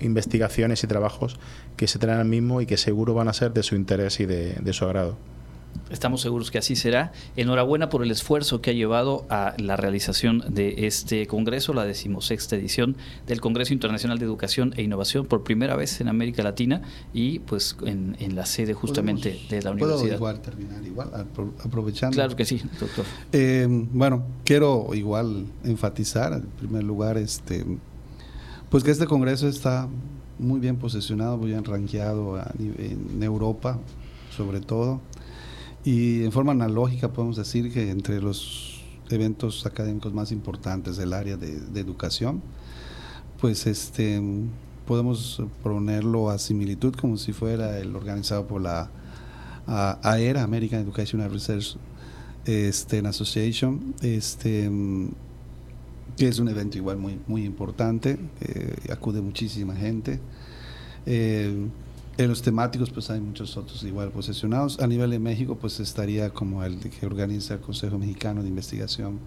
[0.00, 1.38] investigaciones y trabajos
[1.76, 4.26] que se traen al mismo y que seguro van a ser de su interés y
[4.26, 5.16] de su agrado.
[5.90, 7.12] Estamos seguros que así será.
[7.36, 12.56] Enhorabuena por el esfuerzo que ha llevado a la realización de este congreso, la decimosexta
[12.56, 12.96] edición
[13.26, 16.82] del Congreso Internacional de Educación e Innovación, por primera vez en América Latina
[17.14, 20.00] y pues en, la sede justamente de la universidad.
[20.00, 21.10] ¿Puedo igual terminar igual,
[21.64, 22.14] aprovechando?
[22.14, 23.06] Claro que sí, doctor.
[23.32, 27.64] Eh, bueno, quiero igual enfatizar, en primer lugar, este,
[28.68, 29.88] pues que este congreso está
[30.38, 33.78] muy bien posicionado, muy bien rankeado en Europa,
[34.36, 35.00] sobre todo.
[35.84, 41.36] Y en forma analógica podemos decir que entre los eventos académicos más importantes del área
[41.36, 42.42] de, educación,
[43.40, 44.20] pues este
[44.86, 48.90] podemos ponerlo a similitud como si fuera el organizado por la
[49.66, 51.76] AERA, American Educational Research
[52.46, 54.70] este, Association, este,
[56.16, 58.18] que es un evento igual muy, muy importante,
[58.90, 60.20] acude muchísima gente.
[61.04, 61.68] Eh,
[62.18, 64.80] en los temáticos, pues hay muchos otros igual posesionados.
[64.80, 69.20] A nivel de México, pues estaría como el que organiza el Consejo Mexicano de Investigación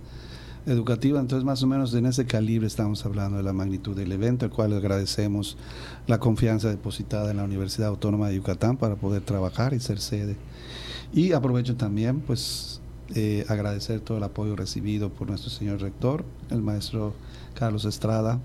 [0.65, 1.19] Educativa.
[1.21, 4.51] Entonces, más o menos en ese calibre estamos hablando de la magnitud del evento, al
[4.51, 5.57] cual agradecemos
[6.05, 10.35] la confianza depositada en la Universidad Autónoma de Yucatán para poder trabajar y ser sede.
[11.13, 12.81] Y aprovecho también, pues,
[13.15, 17.13] eh, agradecer todo el apoyo recibido por nuestro señor rector, el maestro
[17.53, 18.41] Carlos Estrada,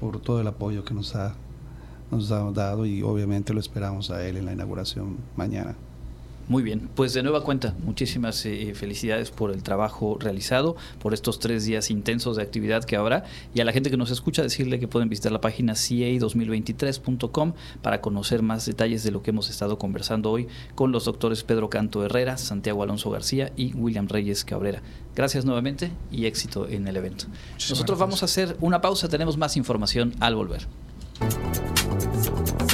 [0.00, 1.36] por todo el apoyo que nos ha
[2.10, 5.76] nos ha dado y obviamente lo esperamos a él en la inauguración mañana.
[6.48, 11.40] Muy bien, pues de nueva cuenta, muchísimas eh, felicidades por el trabajo realizado, por estos
[11.40, 14.78] tres días intensos de actividad que habrá y a la gente que nos escucha decirle
[14.78, 19.76] que pueden visitar la página ca2023.com para conocer más detalles de lo que hemos estado
[19.76, 20.46] conversando hoy
[20.76, 24.82] con los doctores Pedro Canto Herrera, Santiago Alonso García y William Reyes Cabrera.
[25.16, 27.24] Gracias nuevamente y éxito en el evento.
[27.68, 30.68] Nosotros vamos a hacer una pausa, tenemos más información al volver.
[31.16, 32.65] すいません。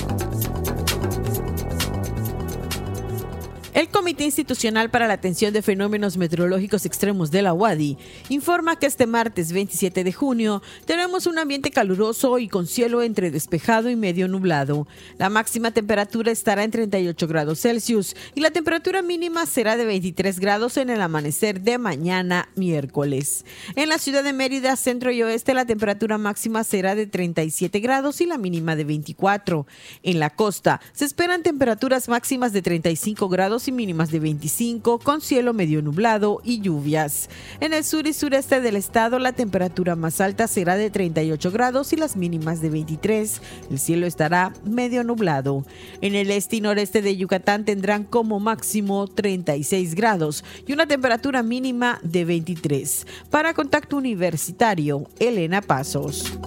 [3.74, 7.96] El Comité Institucional para la Atención de Fenómenos Meteorológicos Extremos de la UADI
[8.28, 13.30] informa que este martes 27 de junio tenemos un ambiente caluroso y con cielo entre
[13.30, 14.86] despejado y medio nublado.
[15.16, 20.38] La máxima temperatura estará en 38 grados Celsius y la temperatura mínima será de 23
[20.38, 23.46] grados en el amanecer de mañana miércoles.
[23.74, 28.20] En la ciudad de Mérida, centro y oeste, la temperatura máxima será de 37 grados
[28.20, 29.66] y la mínima de 24.
[30.02, 35.20] En la costa se esperan temperaturas máximas de 35 grados y mínimas de 25 con
[35.20, 37.28] cielo medio nublado y lluvias.
[37.60, 41.92] En el sur y sureste del estado la temperatura más alta será de 38 grados
[41.92, 43.42] y las mínimas de 23.
[43.70, 45.64] El cielo estará medio nublado.
[46.00, 51.42] En el este y noreste de Yucatán tendrán como máximo 36 grados y una temperatura
[51.42, 53.06] mínima de 23.
[53.30, 56.38] Para contacto universitario, Elena Pasos.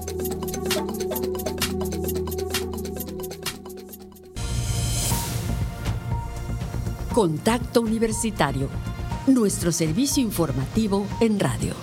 [7.16, 8.68] Contacto Universitario,
[9.26, 11.74] nuestro servicio informativo en radio.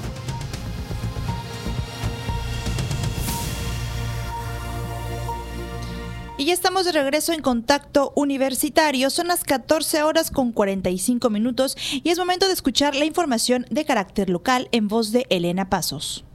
[6.36, 9.08] Y ya estamos de regreso en contacto universitario.
[9.08, 13.86] Son las 14 horas con 45 minutos y es momento de escuchar la información de
[13.86, 16.26] carácter local en voz de Elena Pasos.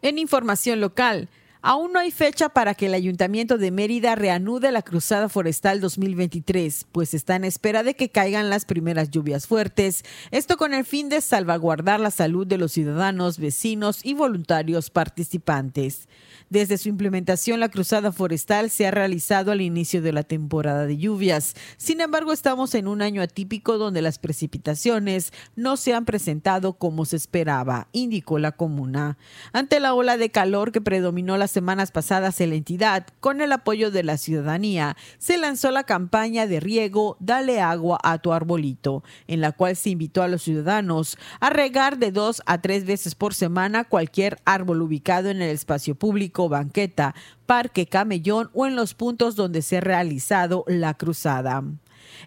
[0.00, 1.28] En información local,
[1.64, 6.88] Aún no hay fecha para que el Ayuntamiento de Mérida reanude la Cruzada Forestal 2023,
[6.90, 11.08] pues está en espera de que caigan las primeras lluvias fuertes, esto con el fin
[11.08, 16.08] de salvaguardar la salud de los ciudadanos, vecinos y voluntarios participantes.
[16.50, 20.98] Desde su implementación, la Cruzada Forestal se ha realizado al inicio de la temporada de
[20.98, 21.54] lluvias.
[21.76, 27.04] Sin embargo, estamos en un año atípico donde las precipitaciones no se han presentado como
[27.04, 29.16] se esperaba, indicó la comuna.
[29.52, 33.52] Ante la ola de calor que predominó las semanas pasadas en la entidad, con el
[33.52, 39.04] apoyo de la ciudadanía, se lanzó la campaña de riego Dale agua a tu arbolito,
[39.26, 43.14] en la cual se invitó a los ciudadanos a regar de dos a tres veces
[43.14, 47.14] por semana cualquier árbol ubicado en el espacio público banqueta,
[47.46, 51.62] parque camellón o en los puntos donde se ha realizado la cruzada.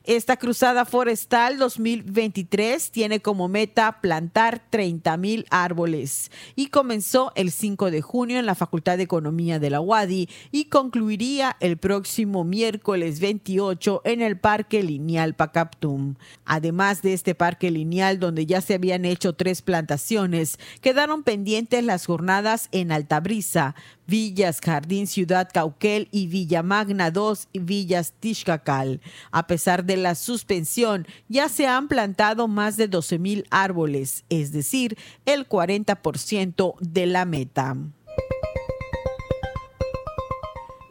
[0.03, 7.91] Esta cruzada forestal 2023 tiene como meta plantar 30 mil árboles y comenzó el 5
[7.91, 13.19] de junio en la Facultad de Economía de la UADI y concluiría el próximo miércoles
[13.19, 16.15] 28 en el Parque Lineal Pacaptum.
[16.45, 22.05] Además de este parque lineal donde ya se habían hecho tres plantaciones, quedaron pendientes las
[22.05, 23.75] jornadas en Altabrisa,
[24.07, 29.01] Villas Jardín Ciudad Cauquel y Villa Magna 2 y Villas Tixcacal.
[29.31, 34.51] A pesar de la suspensión, ya se han plantado más de 12 mil árboles, es
[34.51, 37.75] decir, el 40% de la meta.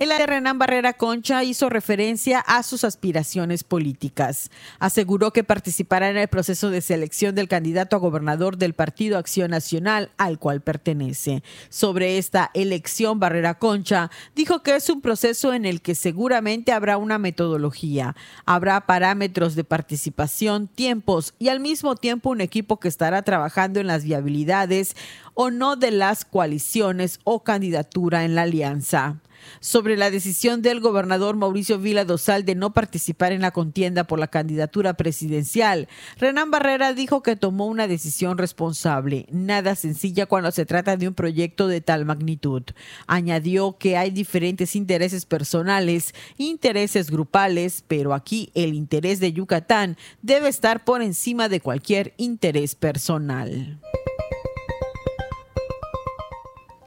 [0.05, 4.51] El de Renán Barrera Concha hizo referencia a sus aspiraciones políticas.
[4.79, 9.51] Aseguró que participará en el proceso de selección del candidato a gobernador del Partido Acción
[9.51, 11.43] Nacional al cual pertenece.
[11.71, 16.99] Sobre esta elección, Barrera Concha dijo que es un proceso en el que seguramente habrá
[16.99, 23.23] una metodología, habrá parámetros de participación, tiempos y al mismo tiempo un equipo que estará
[23.23, 24.97] trabajando en las viabilidades
[25.33, 29.17] o no de las coaliciones o candidatura en la alianza
[29.61, 34.19] sobre la decisión del gobernador Mauricio Vila Dosal de no participar en la contienda por
[34.19, 35.89] la candidatura presidencial.
[36.19, 41.15] Renán Barrera dijo que tomó una decisión responsable, nada sencilla cuando se trata de un
[41.15, 42.63] proyecto de tal magnitud.
[43.07, 50.49] Añadió que hay diferentes intereses personales, intereses grupales, pero aquí el interés de Yucatán debe
[50.49, 53.81] estar por encima de cualquier interés personal.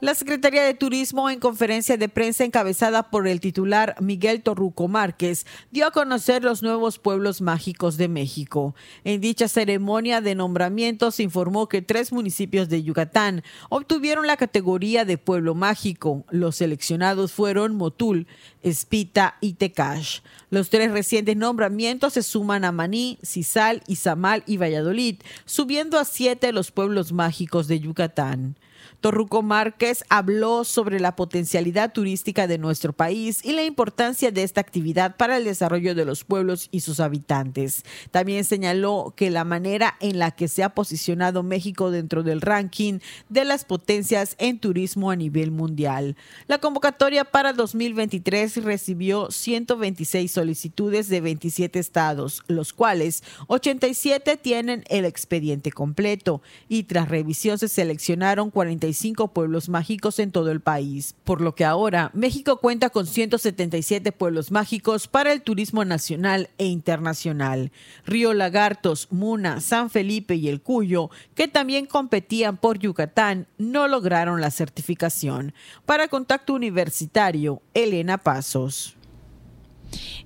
[0.00, 5.44] La Secretaría de Turismo, en conferencia de prensa encabezada por el titular Miguel Torruco Márquez,
[5.72, 8.76] dio a conocer los nuevos pueblos mágicos de México.
[9.02, 15.04] En dicha ceremonia de nombramiento se informó que tres municipios de Yucatán obtuvieron la categoría
[15.04, 16.24] de pueblo mágico.
[16.30, 18.28] Los seleccionados fueron Motul,
[18.62, 20.20] Espita y Tecash.
[20.50, 26.52] Los tres recientes nombramientos se suman a Maní, Cisal, Izamal y Valladolid, subiendo a siete
[26.52, 28.54] los pueblos mágicos de Yucatán.
[29.00, 34.60] Torruco Márquez habló sobre la potencialidad turística de nuestro país y la importancia de esta
[34.60, 37.84] actividad para el desarrollo de los pueblos y sus habitantes.
[38.10, 42.98] También señaló que la manera en la que se ha posicionado México dentro del ranking
[43.28, 46.16] de las potencias en turismo a nivel mundial.
[46.46, 55.04] La convocatoria para 2023 recibió 126 solicitudes de 27 estados, los cuales 87 tienen el
[55.04, 61.40] expediente completo y tras revisión se seleccionaron 45 pueblos mágicos en todo el país, por
[61.40, 67.72] lo que ahora México cuenta con 177 pueblos mágicos para el turismo nacional e internacional.
[68.04, 74.42] Río Lagartos, Muna, San Felipe y El Cuyo, que también competían por Yucatán, no lograron
[74.42, 75.54] la certificación.
[75.86, 78.97] Para Contacto Universitario, Elena Pasos.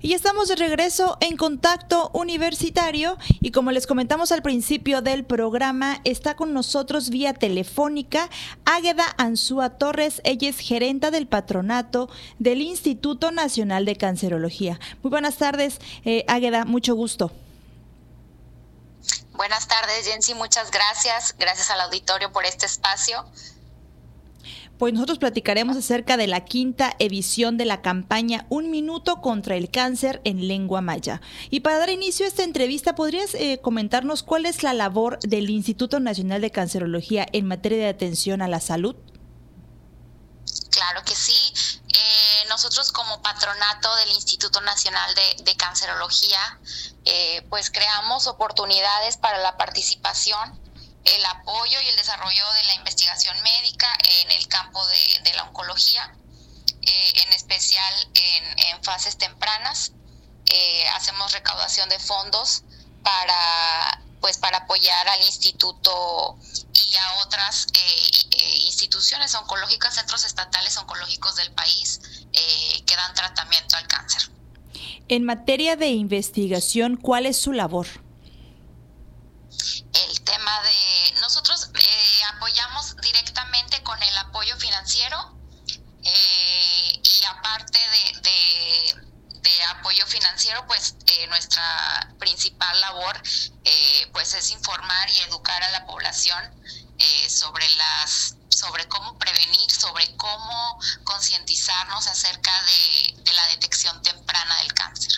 [0.01, 6.01] Y estamos de regreso en contacto universitario y como les comentamos al principio del programa,
[6.03, 8.29] está con nosotros vía telefónica
[8.65, 12.09] Águeda Ansúa Torres, ella es gerenta del patronato
[12.39, 14.79] del Instituto Nacional de Cancerología.
[15.01, 17.31] Muy buenas tardes, eh, Águeda, mucho gusto.
[19.33, 21.35] Buenas tardes, Jensi, muchas gracias.
[21.39, 23.25] Gracias al auditorio por este espacio
[24.77, 29.69] pues nosotros platicaremos acerca de la quinta edición de la campaña Un Minuto contra el
[29.69, 31.21] Cáncer en Lengua Maya.
[31.49, 35.49] Y para dar inicio a esta entrevista, ¿podrías eh, comentarnos cuál es la labor del
[35.49, 38.95] Instituto Nacional de Cancerología en materia de atención a la salud?
[40.69, 41.53] Claro que sí.
[41.87, 45.13] Eh, nosotros como patronato del Instituto Nacional
[45.43, 46.59] de, Cancerología,
[47.05, 50.62] eh, pues creamos oportunidades para la participación
[51.05, 53.87] el apoyo y el desarrollo de la investigación médica
[54.21, 56.15] en el campo de, la oncología,
[56.81, 59.93] eh, en especial en, fases tempranas.
[60.45, 62.63] Eh, hacemos recaudación de fondos
[63.01, 66.37] para, pues, para apoyar al instituto
[66.73, 72.01] y a otras eh, instituciones oncológicas, centros estatales oncológicos del país
[72.85, 74.29] que dan tratamiento al cáncer.
[75.07, 77.87] En materia de investigación, ¿cuál es su labor?
[79.93, 80.72] el tema de
[81.23, 85.33] nosotros eh, apoyamos directamente con el apoyo financiero
[86.03, 87.79] eh, y aparte
[88.21, 88.43] de,
[89.69, 93.21] apoyo financiero pues eh, nuestra principal labor
[94.11, 96.43] pues es informar y educar a la población
[97.29, 105.11] sobre las sobre cómo prevenir, sobre cómo concientizarnos acerca de, la detección temprana del cáncer.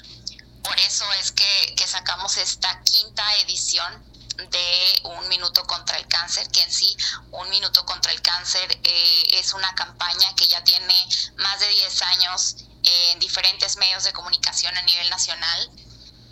[0.64, 6.49] Por eso es que, que sacamos esta quinta edición de Un Minuto contra el Cáncer,
[6.49, 6.95] que en sí
[7.31, 11.07] Un Minuto contra el Cáncer eh, es una campaña que ya tiene
[11.38, 15.71] más de 10 años en diferentes medios de comunicación a nivel nacional,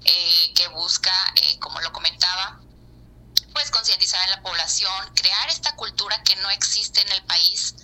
[0.05, 2.59] eh, que busca, eh, como lo comentaba,
[3.53, 7.75] pues concientizar en la población, crear esta cultura que no existe en el país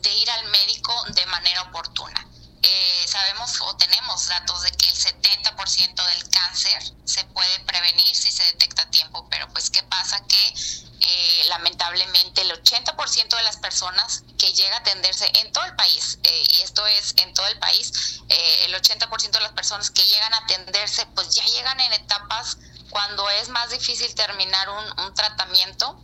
[0.00, 2.24] de ir al médico de manera oportuna.
[2.62, 8.30] Eh, sabemos o tenemos datos de que el 70% del cáncer se puede prevenir si
[8.30, 10.22] se detecta a tiempo, pero pues ¿qué pasa?
[10.26, 10.54] Que
[11.00, 16.18] eh, lamentablemente el 80% de las personas que llega a atenderse en todo el país,
[16.22, 20.34] eh, y esto es en todo el país, el 80% de las personas que llegan
[20.34, 22.58] a atenderse pues ya llegan en etapas
[22.90, 25.98] cuando es más difícil terminar un, tratamiento.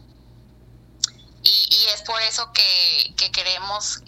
[1.42, 4.00] Y, es por eso que, que queremos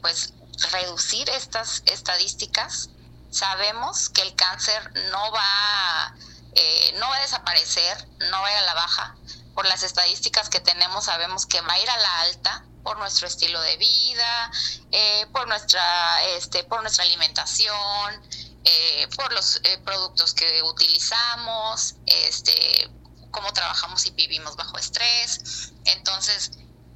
[0.00, 0.32] pues
[0.72, 2.90] reducir estas estadísticas.
[3.30, 6.14] Sabemos que el cáncer no va,
[6.54, 9.16] eh, no va a desaparecer, no va a ir a la baja.
[9.54, 13.26] Por las estadísticas que tenemos sabemos que va a ir a la alta por nuestro
[13.26, 14.50] estilo de vida,
[14.90, 18.22] eh, por nuestra, este, por nuestra alimentación,
[18.64, 22.90] eh, por los productos que utilizamos, este,
[23.30, 25.72] cómo trabajamos y vivimos bajo estrés.
[25.84, 26.52] Entonces,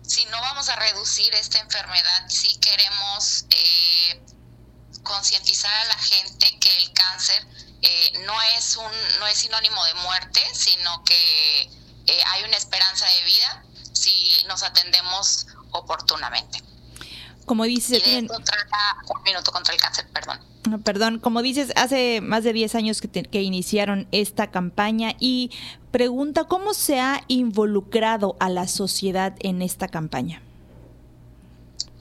[0.06, 4.20] si no vamos a reducir esta enfermedad, si queremos eh,
[5.02, 7.46] concientizar a la gente que el cáncer
[7.82, 11.62] eh, no es un no es sinónimo de muerte, sino que
[12.06, 16.62] eh, hay una esperanza de vida si nos atendemos oportunamente.
[17.46, 20.40] Como dices, un minuto contra el cáncer, perdón.
[20.82, 25.50] Perdón, como dices, hace más de 10 años que, que, iniciaron esta campaña y
[25.94, 30.42] pregunta, ¿cómo se ha involucrado a la sociedad en esta campaña?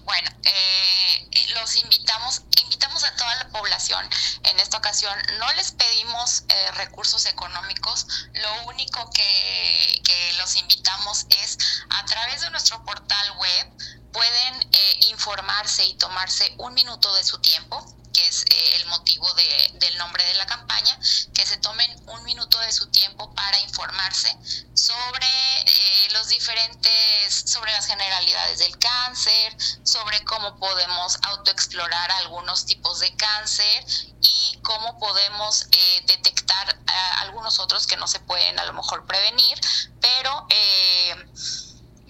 [0.04, 4.04] Bueno, eh, los invitamos, invitamos a toda la población.
[4.46, 11.28] En esta ocasión no les pedimos eh, recursos económicos, lo único que, que los invitamos
[11.44, 11.60] es
[11.92, 13.74] a través de nuestro portal web
[14.12, 19.28] pueden eh, informarse y tomarse un minuto de su tiempo que es eh, el motivo
[19.34, 20.98] del nombre de la campaña,
[21.34, 24.38] que se tomen un minuto de su tiempo para informarse
[24.74, 25.28] sobre
[25.66, 33.16] eh, los diferentes, sobre las generalidades del cáncer, sobre cómo podemos autoexplorar algunos tipos de
[33.16, 33.86] cáncer
[34.22, 35.68] y cómo podemos
[36.06, 36.78] detectar
[37.18, 39.60] algunos otros que no se pueden a lo mejor prevenir,
[40.00, 40.48] pero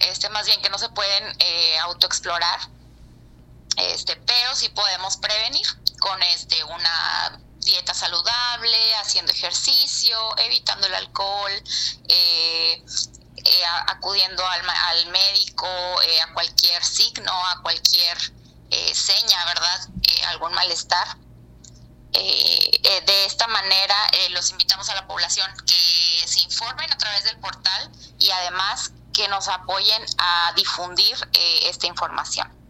[0.04, 2.60] este, más bien que no se pueden eh, autoexplorar,
[3.76, 5.66] este, pero sí podemos prevenir
[6.00, 11.52] con este, una dieta saludable, haciendo ejercicio, evitando el alcohol,
[12.08, 12.84] eh,
[13.36, 15.66] eh, acudiendo al, al médico,
[16.02, 18.18] eh, a cualquier signo, a cualquier
[18.92, 19.88] seña, ¿verdad?
[20.28, 21.16] algún malestar.
[22.10, 23.94] de esta manera
[24.30, 29.28] los invitamos a la población que se informen a través del portal y además que
[29.28, 31.16] nos apoyen a difundir
[31.62, 32.63] esta información.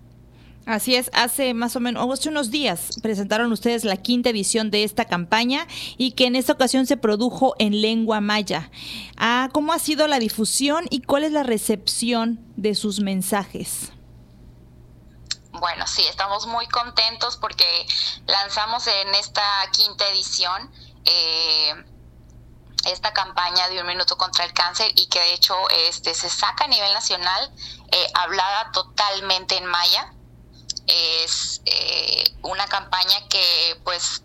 [0.67, 4.85] Así es, hace más o menos, hace unos días presentaron ustedes la quinta edición de
[4.85, 5.67] esta campaña
[5.99, 8.71] y que en esta ocasión se produjo en lengua maya.
[9.19, 13.93] Ah, ¿Cómo ha sido la difusión y cuál es la recepción de sus mensajes?
[15.53, 17.87] Bueno, sí, estamos muy contentos porque
[18.27, 20.73] lanzamos en esta quinta edición
[21.05, 21.75] eh,
[22.87, 25.55] esta campaña de un minuto contra el cáncer y que de hecho
[25.89, 27.53] este, se saca a nivel nacional
[27.93, 30.14] eh, hablada totalmente en maya
[30.87, 34.23] es eh, una campaña que pues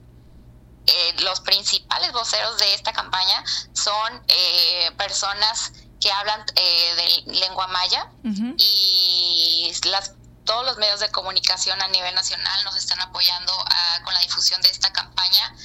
[0.85, 3.43] eh, los principales voceros de esta campaña
[3.73, 8.09] son eh, personas que hablan de lengua maya
[8.57, 10.13] y las
[10.45, 14.59] todos los medios de comunicación a nivel nacional nos están apoyando ah, con la difusión
[14.61, 15.55] de esta campaña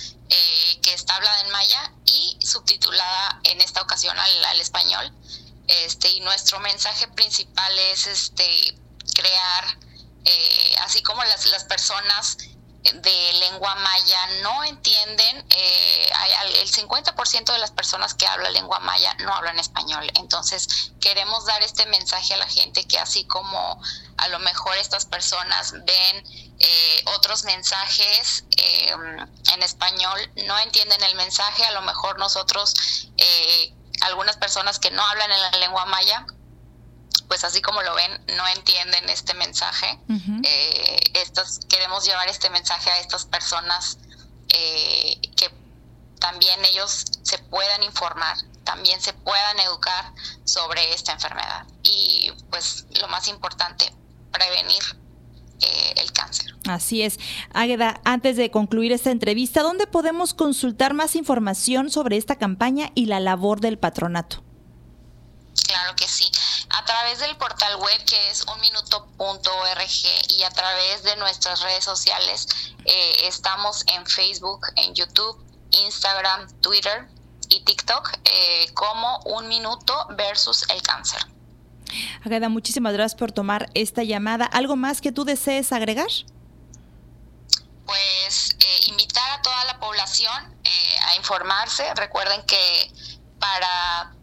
[0.82, 5.10] que está hablada en maya y subtitulada en esta ocasión al, al, español.
[5.68, 8.76] Este, y nuestro mensaje principal es este
[9.14, 9.78] crear
[10.24, 12.38] eh, así como las, las personas
[12.82, 16.12] de lengua maya no entienden, eh,
[16.60, 20.10] el 50% de las personas que hablan lengua maya no hablan español.
[20.16, 23.82] Entonces, queremos dar este mensaje a la gente que así como
[24.18, 26.24] a lo mejor estas personas ven
[26.58, 32.74] eh, otros mensajes en español, no entienden el mensaje, a lo mejor nosotros,
[34.02, 36.26] algunas personas que no hablan en la lengua maya,
[37.34, 39.98] pues así como lo ven, no entienden este mensaje.
[40.44, 43.98] Eh, estos, queremos llevar este mensaje a estas personas
[44.50, 45.50] eh, que
[46.20, 50.12] también ellos se puedan informar, también se puedan educar
[50.44, 51.66] sobre esta enfermedad.
[51.82, 53.92] Y pues lo más importante,
[54.30, 54.82] prevenir
[55.60, 56.54] eh, el cáncer.
[56.68, 57.18] Así es.
[57.52, 63.06] Águeda, antes de concluir esta entrevista, ¿dónde podemos consultar más información sobre esta campaña y
[63.06, 64.43] la labor del patronato?
[65.74, 66.30] Claro que sí
[66.70, 69.82] a través del portal web que es unminuto.org
[70.28, 72.46] y a través de nuestras redes sociales.
[72.84, 77.08] Eh, estamos en Facebook, en YouTube, Instagram, Twitter
[77.48, 81.26] y TikTok eh, como Un Minuto versus el Cáncer.
[82.24, 84.46] Agada, muchísimas gracias por tomar esta llamada.
[84.46, 86.10] ¿Algo más que tú desees agregar?
[87.84, 90.54] Pues eh, invitar a toda la población
[91.08, 91.92] a informarse.
[91.94, 92.92] Recuerden que
[93.40, 94.14] para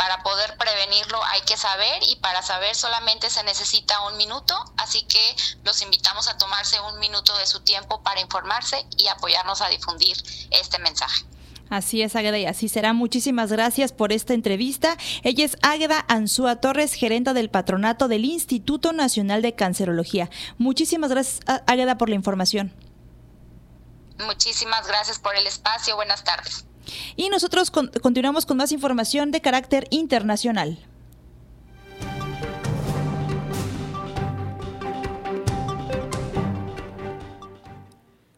[0.00, 5.02] para poder prevenirlo hay que saber y para saber solamente se necesita un minuto, así
[5.02, 5.20] que
[5.62, 10.16] los invitamos a tomarse un minuto de su tiempo para informarse y apoyarnos a difundir
[10.52, 11.26] este mensaje.
[11.68, 12.94] Así es, Águeda, y así será.
[12.94, 14.96] Muchísimas gracias por esta entrevista.
[15.22, 20.30] Ella es Águeda Ansúa Torres, gerenta del patronato del Instituto Nacional de Cancerología.
[20.56, 22.74] Muchísimas gracias, Águeda, por la información.
[24.18, 25.94] Muchísimas gracias por el espacio.
[25.94, 26.64] Buenas tardes.
[27.16, 30.78] Y nosotros continuamos con más información de carácter internacional.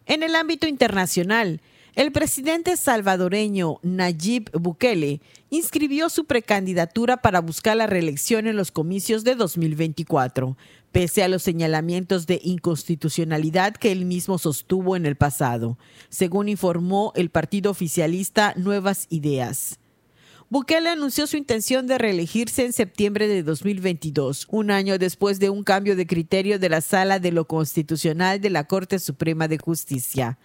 [0.07, 1.63] En el ámbito internacional,
[1.95, 5.21] el presidente salvadoreño Nayib Bukele
[5.53, 10.57] inscribió su precandidatura para buscar la reelección en los comicios de 2024
[10.93, 15.77] pese a los señalamientos de inconstitucionalidad que él mismo sostuvo en el pasado,
[16.09, 19.79] según informó el partido oficialista Nuevas Ideas.
[20.49, 25.65] Bukele anunció su intención de reelegirse en septiembre de 2022, un año después de un
[25.65, 30.39] cambio de criterio de la Sala de lo Constitucional de la Corte Suprema de Justicia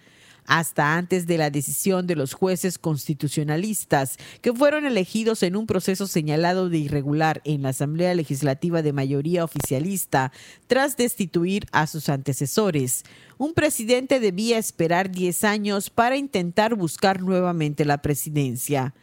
[0.48, 6.06] hasta antes de la decisión de los jueces constitucionalistas que fueron elegidos en un proceso
[6.06, 10.32] señalado de irregular en la Asamblea Legislativa de mayoría oficialista
[10.66, 13.04] tras destituir a sus antecesores.
[13.36, 18.94] Un presidente debía esperar 10 años para intentar buscar nuevamente la presidencia.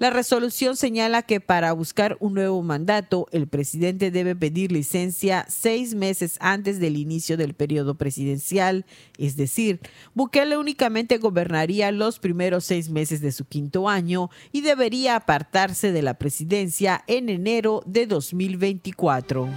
[0.00, 5.94] La resolución señala que para buscar un nuevo mandato, el presidente debe pedir licencia seis
[5.94, 8.86] meses antes del inicio del periodo presidencial,
[9.18, 9.78] es decir,
[10.14, 16.00] Bukele únicamente gobernaría los primeros seis meses de su quinto año y debería apartarse de
[16.00, 19.50] la presidencia en enero de 2024.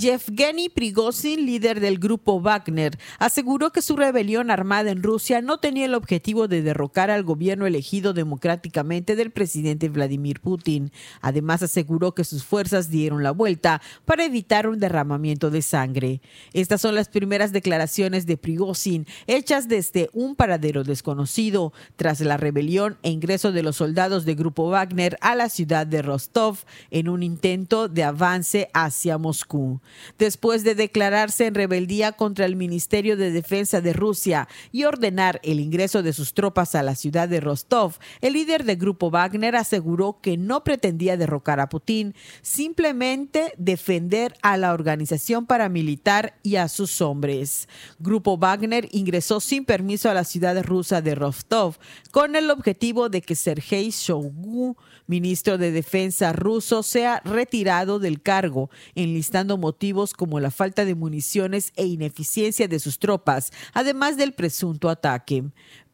[0.00, 5.84] Yevgeny Prigozhin, líder del grupo Wagner, aseguró que su rebelión armada en Rusia no tenía
[5.84, 10.90] el objetivo de derrocar al gobierno elegido democráticamente del presidente Vladimir Putin.
[11.20, 16.22] Además, aseguró que sus fuerzas dieron la vuelta para evitar un derramamiento de sangre.
[16.54, 22.96] Estas son las primeras declaraciones de Prigozhin hechas desde un paradero desconocido tras la rebelión
[23.02, 26.56] e ingreso de los soldados del grupo Wagner a la ciudad de Rostov
[26.90, 29.82] en un intento de avance hacia Moscú.
[30.18, 35.60] Después de declararse en rebeldía contra el Ministerio de Defensa de Rusia y ordenar el
[35.60, 40.20] ingreso de sus tropas a la ciudad de Rostov, el líder del grupo Wagner aseguró
[40.20, 47.00] que no pretendía derrocar a Putin, simplemente defender a la organización paramilitar y a sus
[47.00, 47.68] hombres.
[47.98, 51.78] Grupo Wagner ingresó sin permiso a la ciudad rusa de Rostov
[52.10, 54.76] con el objetivo de que Sergei Shoigu,
[55.06, 59.79] ministro de Defensa ruso, sea retirado del cargo, enlistando motivos
[60.16, 65.44] como la falta de municiones e ineficiencia de sus tropas, además del presunto ataque.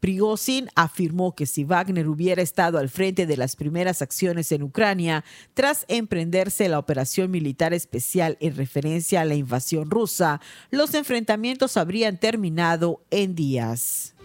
[0.00, 5.24] Prigozhin afirmó que si Wagner hubiera estado al frente de las primeras acciones en Ucrania,
[5.54, 12.18] tras emprenderse la operación militar especial en referencia a la invasión rusa, los enfrentamientos habrían
[12.18, 14.15] terminado en días.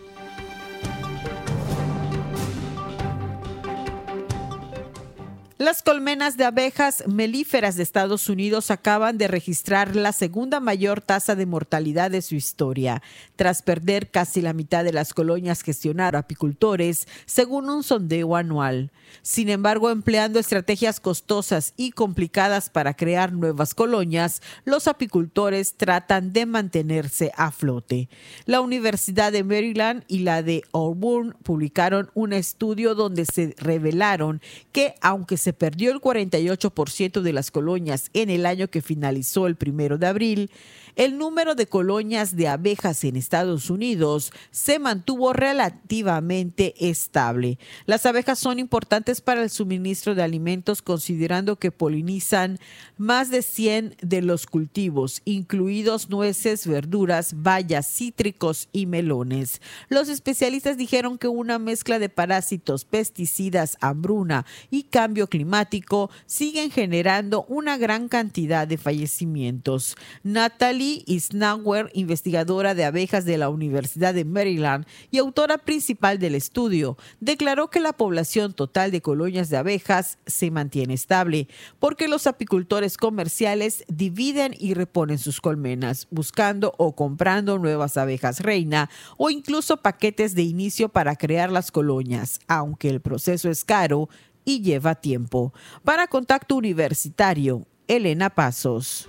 [5.62, 11.36] Las colmenas de abejas melíferas de Estados Unidos acaban de registrar la segunda mayor tasa
[11.36, 13.04] de mortalidad de su historia,
[13.36, 18.90] tras perder casi la mitad de las colonias gestionadas por apicultores, según un sondeo anual.
[19.22, 26.48] Sin embargo, empleando estrategias costosas y complicadas para crear nuevas colonias, los apicultores tratan de
[26.48, 28.10] mantenerse a flote.
[28.48, 34.42] La Universidad de Maryland y la de Auburn publicaron un estudio donde se revelaron
[34.72, 39.56] que, aunque se perdió el 48% de las colonias en el año que finalizó el
[39.56, 40.52] primero de abril,
[40.96, 47.58] el número de colonias de abejas en Estados Unidos se mantuvo relativamente estable.
[47.86, 52.60] Las abejas son importantes para el suministro de alimentos considerando que polinizan
[52.98, 59.62] más de 100 de los cultivos, incluidos nueces, verduras, bayas, cítricos y melones.
[59.90, 67.46] Los especialistas dijeron que una mezcla de parásitos, pesticidas, hambruna y cambio climático siguen generando
[67.48, 69.96] una gran cantidad de fallecimientos.
[70.24, 76.98] Natalie Isnauer, investigadora de abejas de la Universidad de Maryland y autora principal del estudio,
[77.20, 81.48] declaró que la población total de colonias de abejas se mantiene estable
[81.80, 88.90] porque los apicultores comerciales dividen y reponen sus colmenas, buscando o comprando nuevas abejas reina
[89.18, 94.10] o incluso paquetes de inicio para crear las colonias, aunque el proceso es caro
[94.46, 95.54] y lleva tiempo.
[95.84, 99.08] Para Contacto Universitario, Elena Pasos.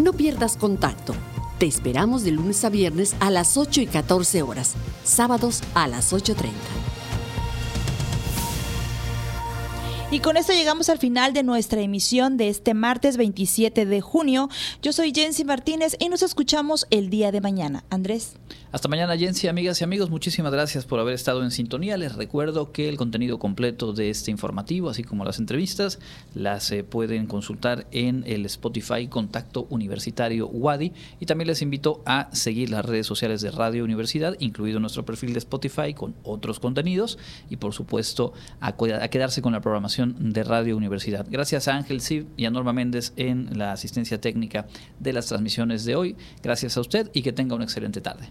[0.00, 1.14] No pierdas contacto.
[1.58, 4.72] Te esperamos de lunes a viernes a las 8 y 14 horas,
[5.04, 6.46] sábados a las 8.30.
[10.10, 14.48] Y con esto llegamos al final de nuestra emisión de este martes 27 de junio.
[14.80, 17.84] Yo soy Jensi Martínez y nos escuchamos el día de mañana.
[17.90, 18.32] Andrés.
[18.72, 20.10] Hasta mañana, Jensi, amigas y amigos.
[20.10, 21.96] Muchísimas gracias por haber estado en sintonía.
[21.96, 25.98] Les recuerdo que el contenido completo de este informativo, así como las entrevistas,
[26.36, 30.92] las eh, pueden consultar en el Spotify Contacto Universitario Wadi.
[31.18, 35.32] Y también les invito a seguir las redes sociales de Radio Universidad, incluido nuestro perfil
[35.32, 37.18] de Spotify con otros contenidos.
[37.48, 41.26] Y por supuesto, a, a quedarse con la programación de Radio Universidad.
[41.28, 44.68] Gracias a Ángel Sib y a Norma Méndez en la asistencia técnica
[45.00, 46.16] de las transmisiones de hoy.
[46.40, 48.30] Gracias a usted y que tenga una excelente tarde.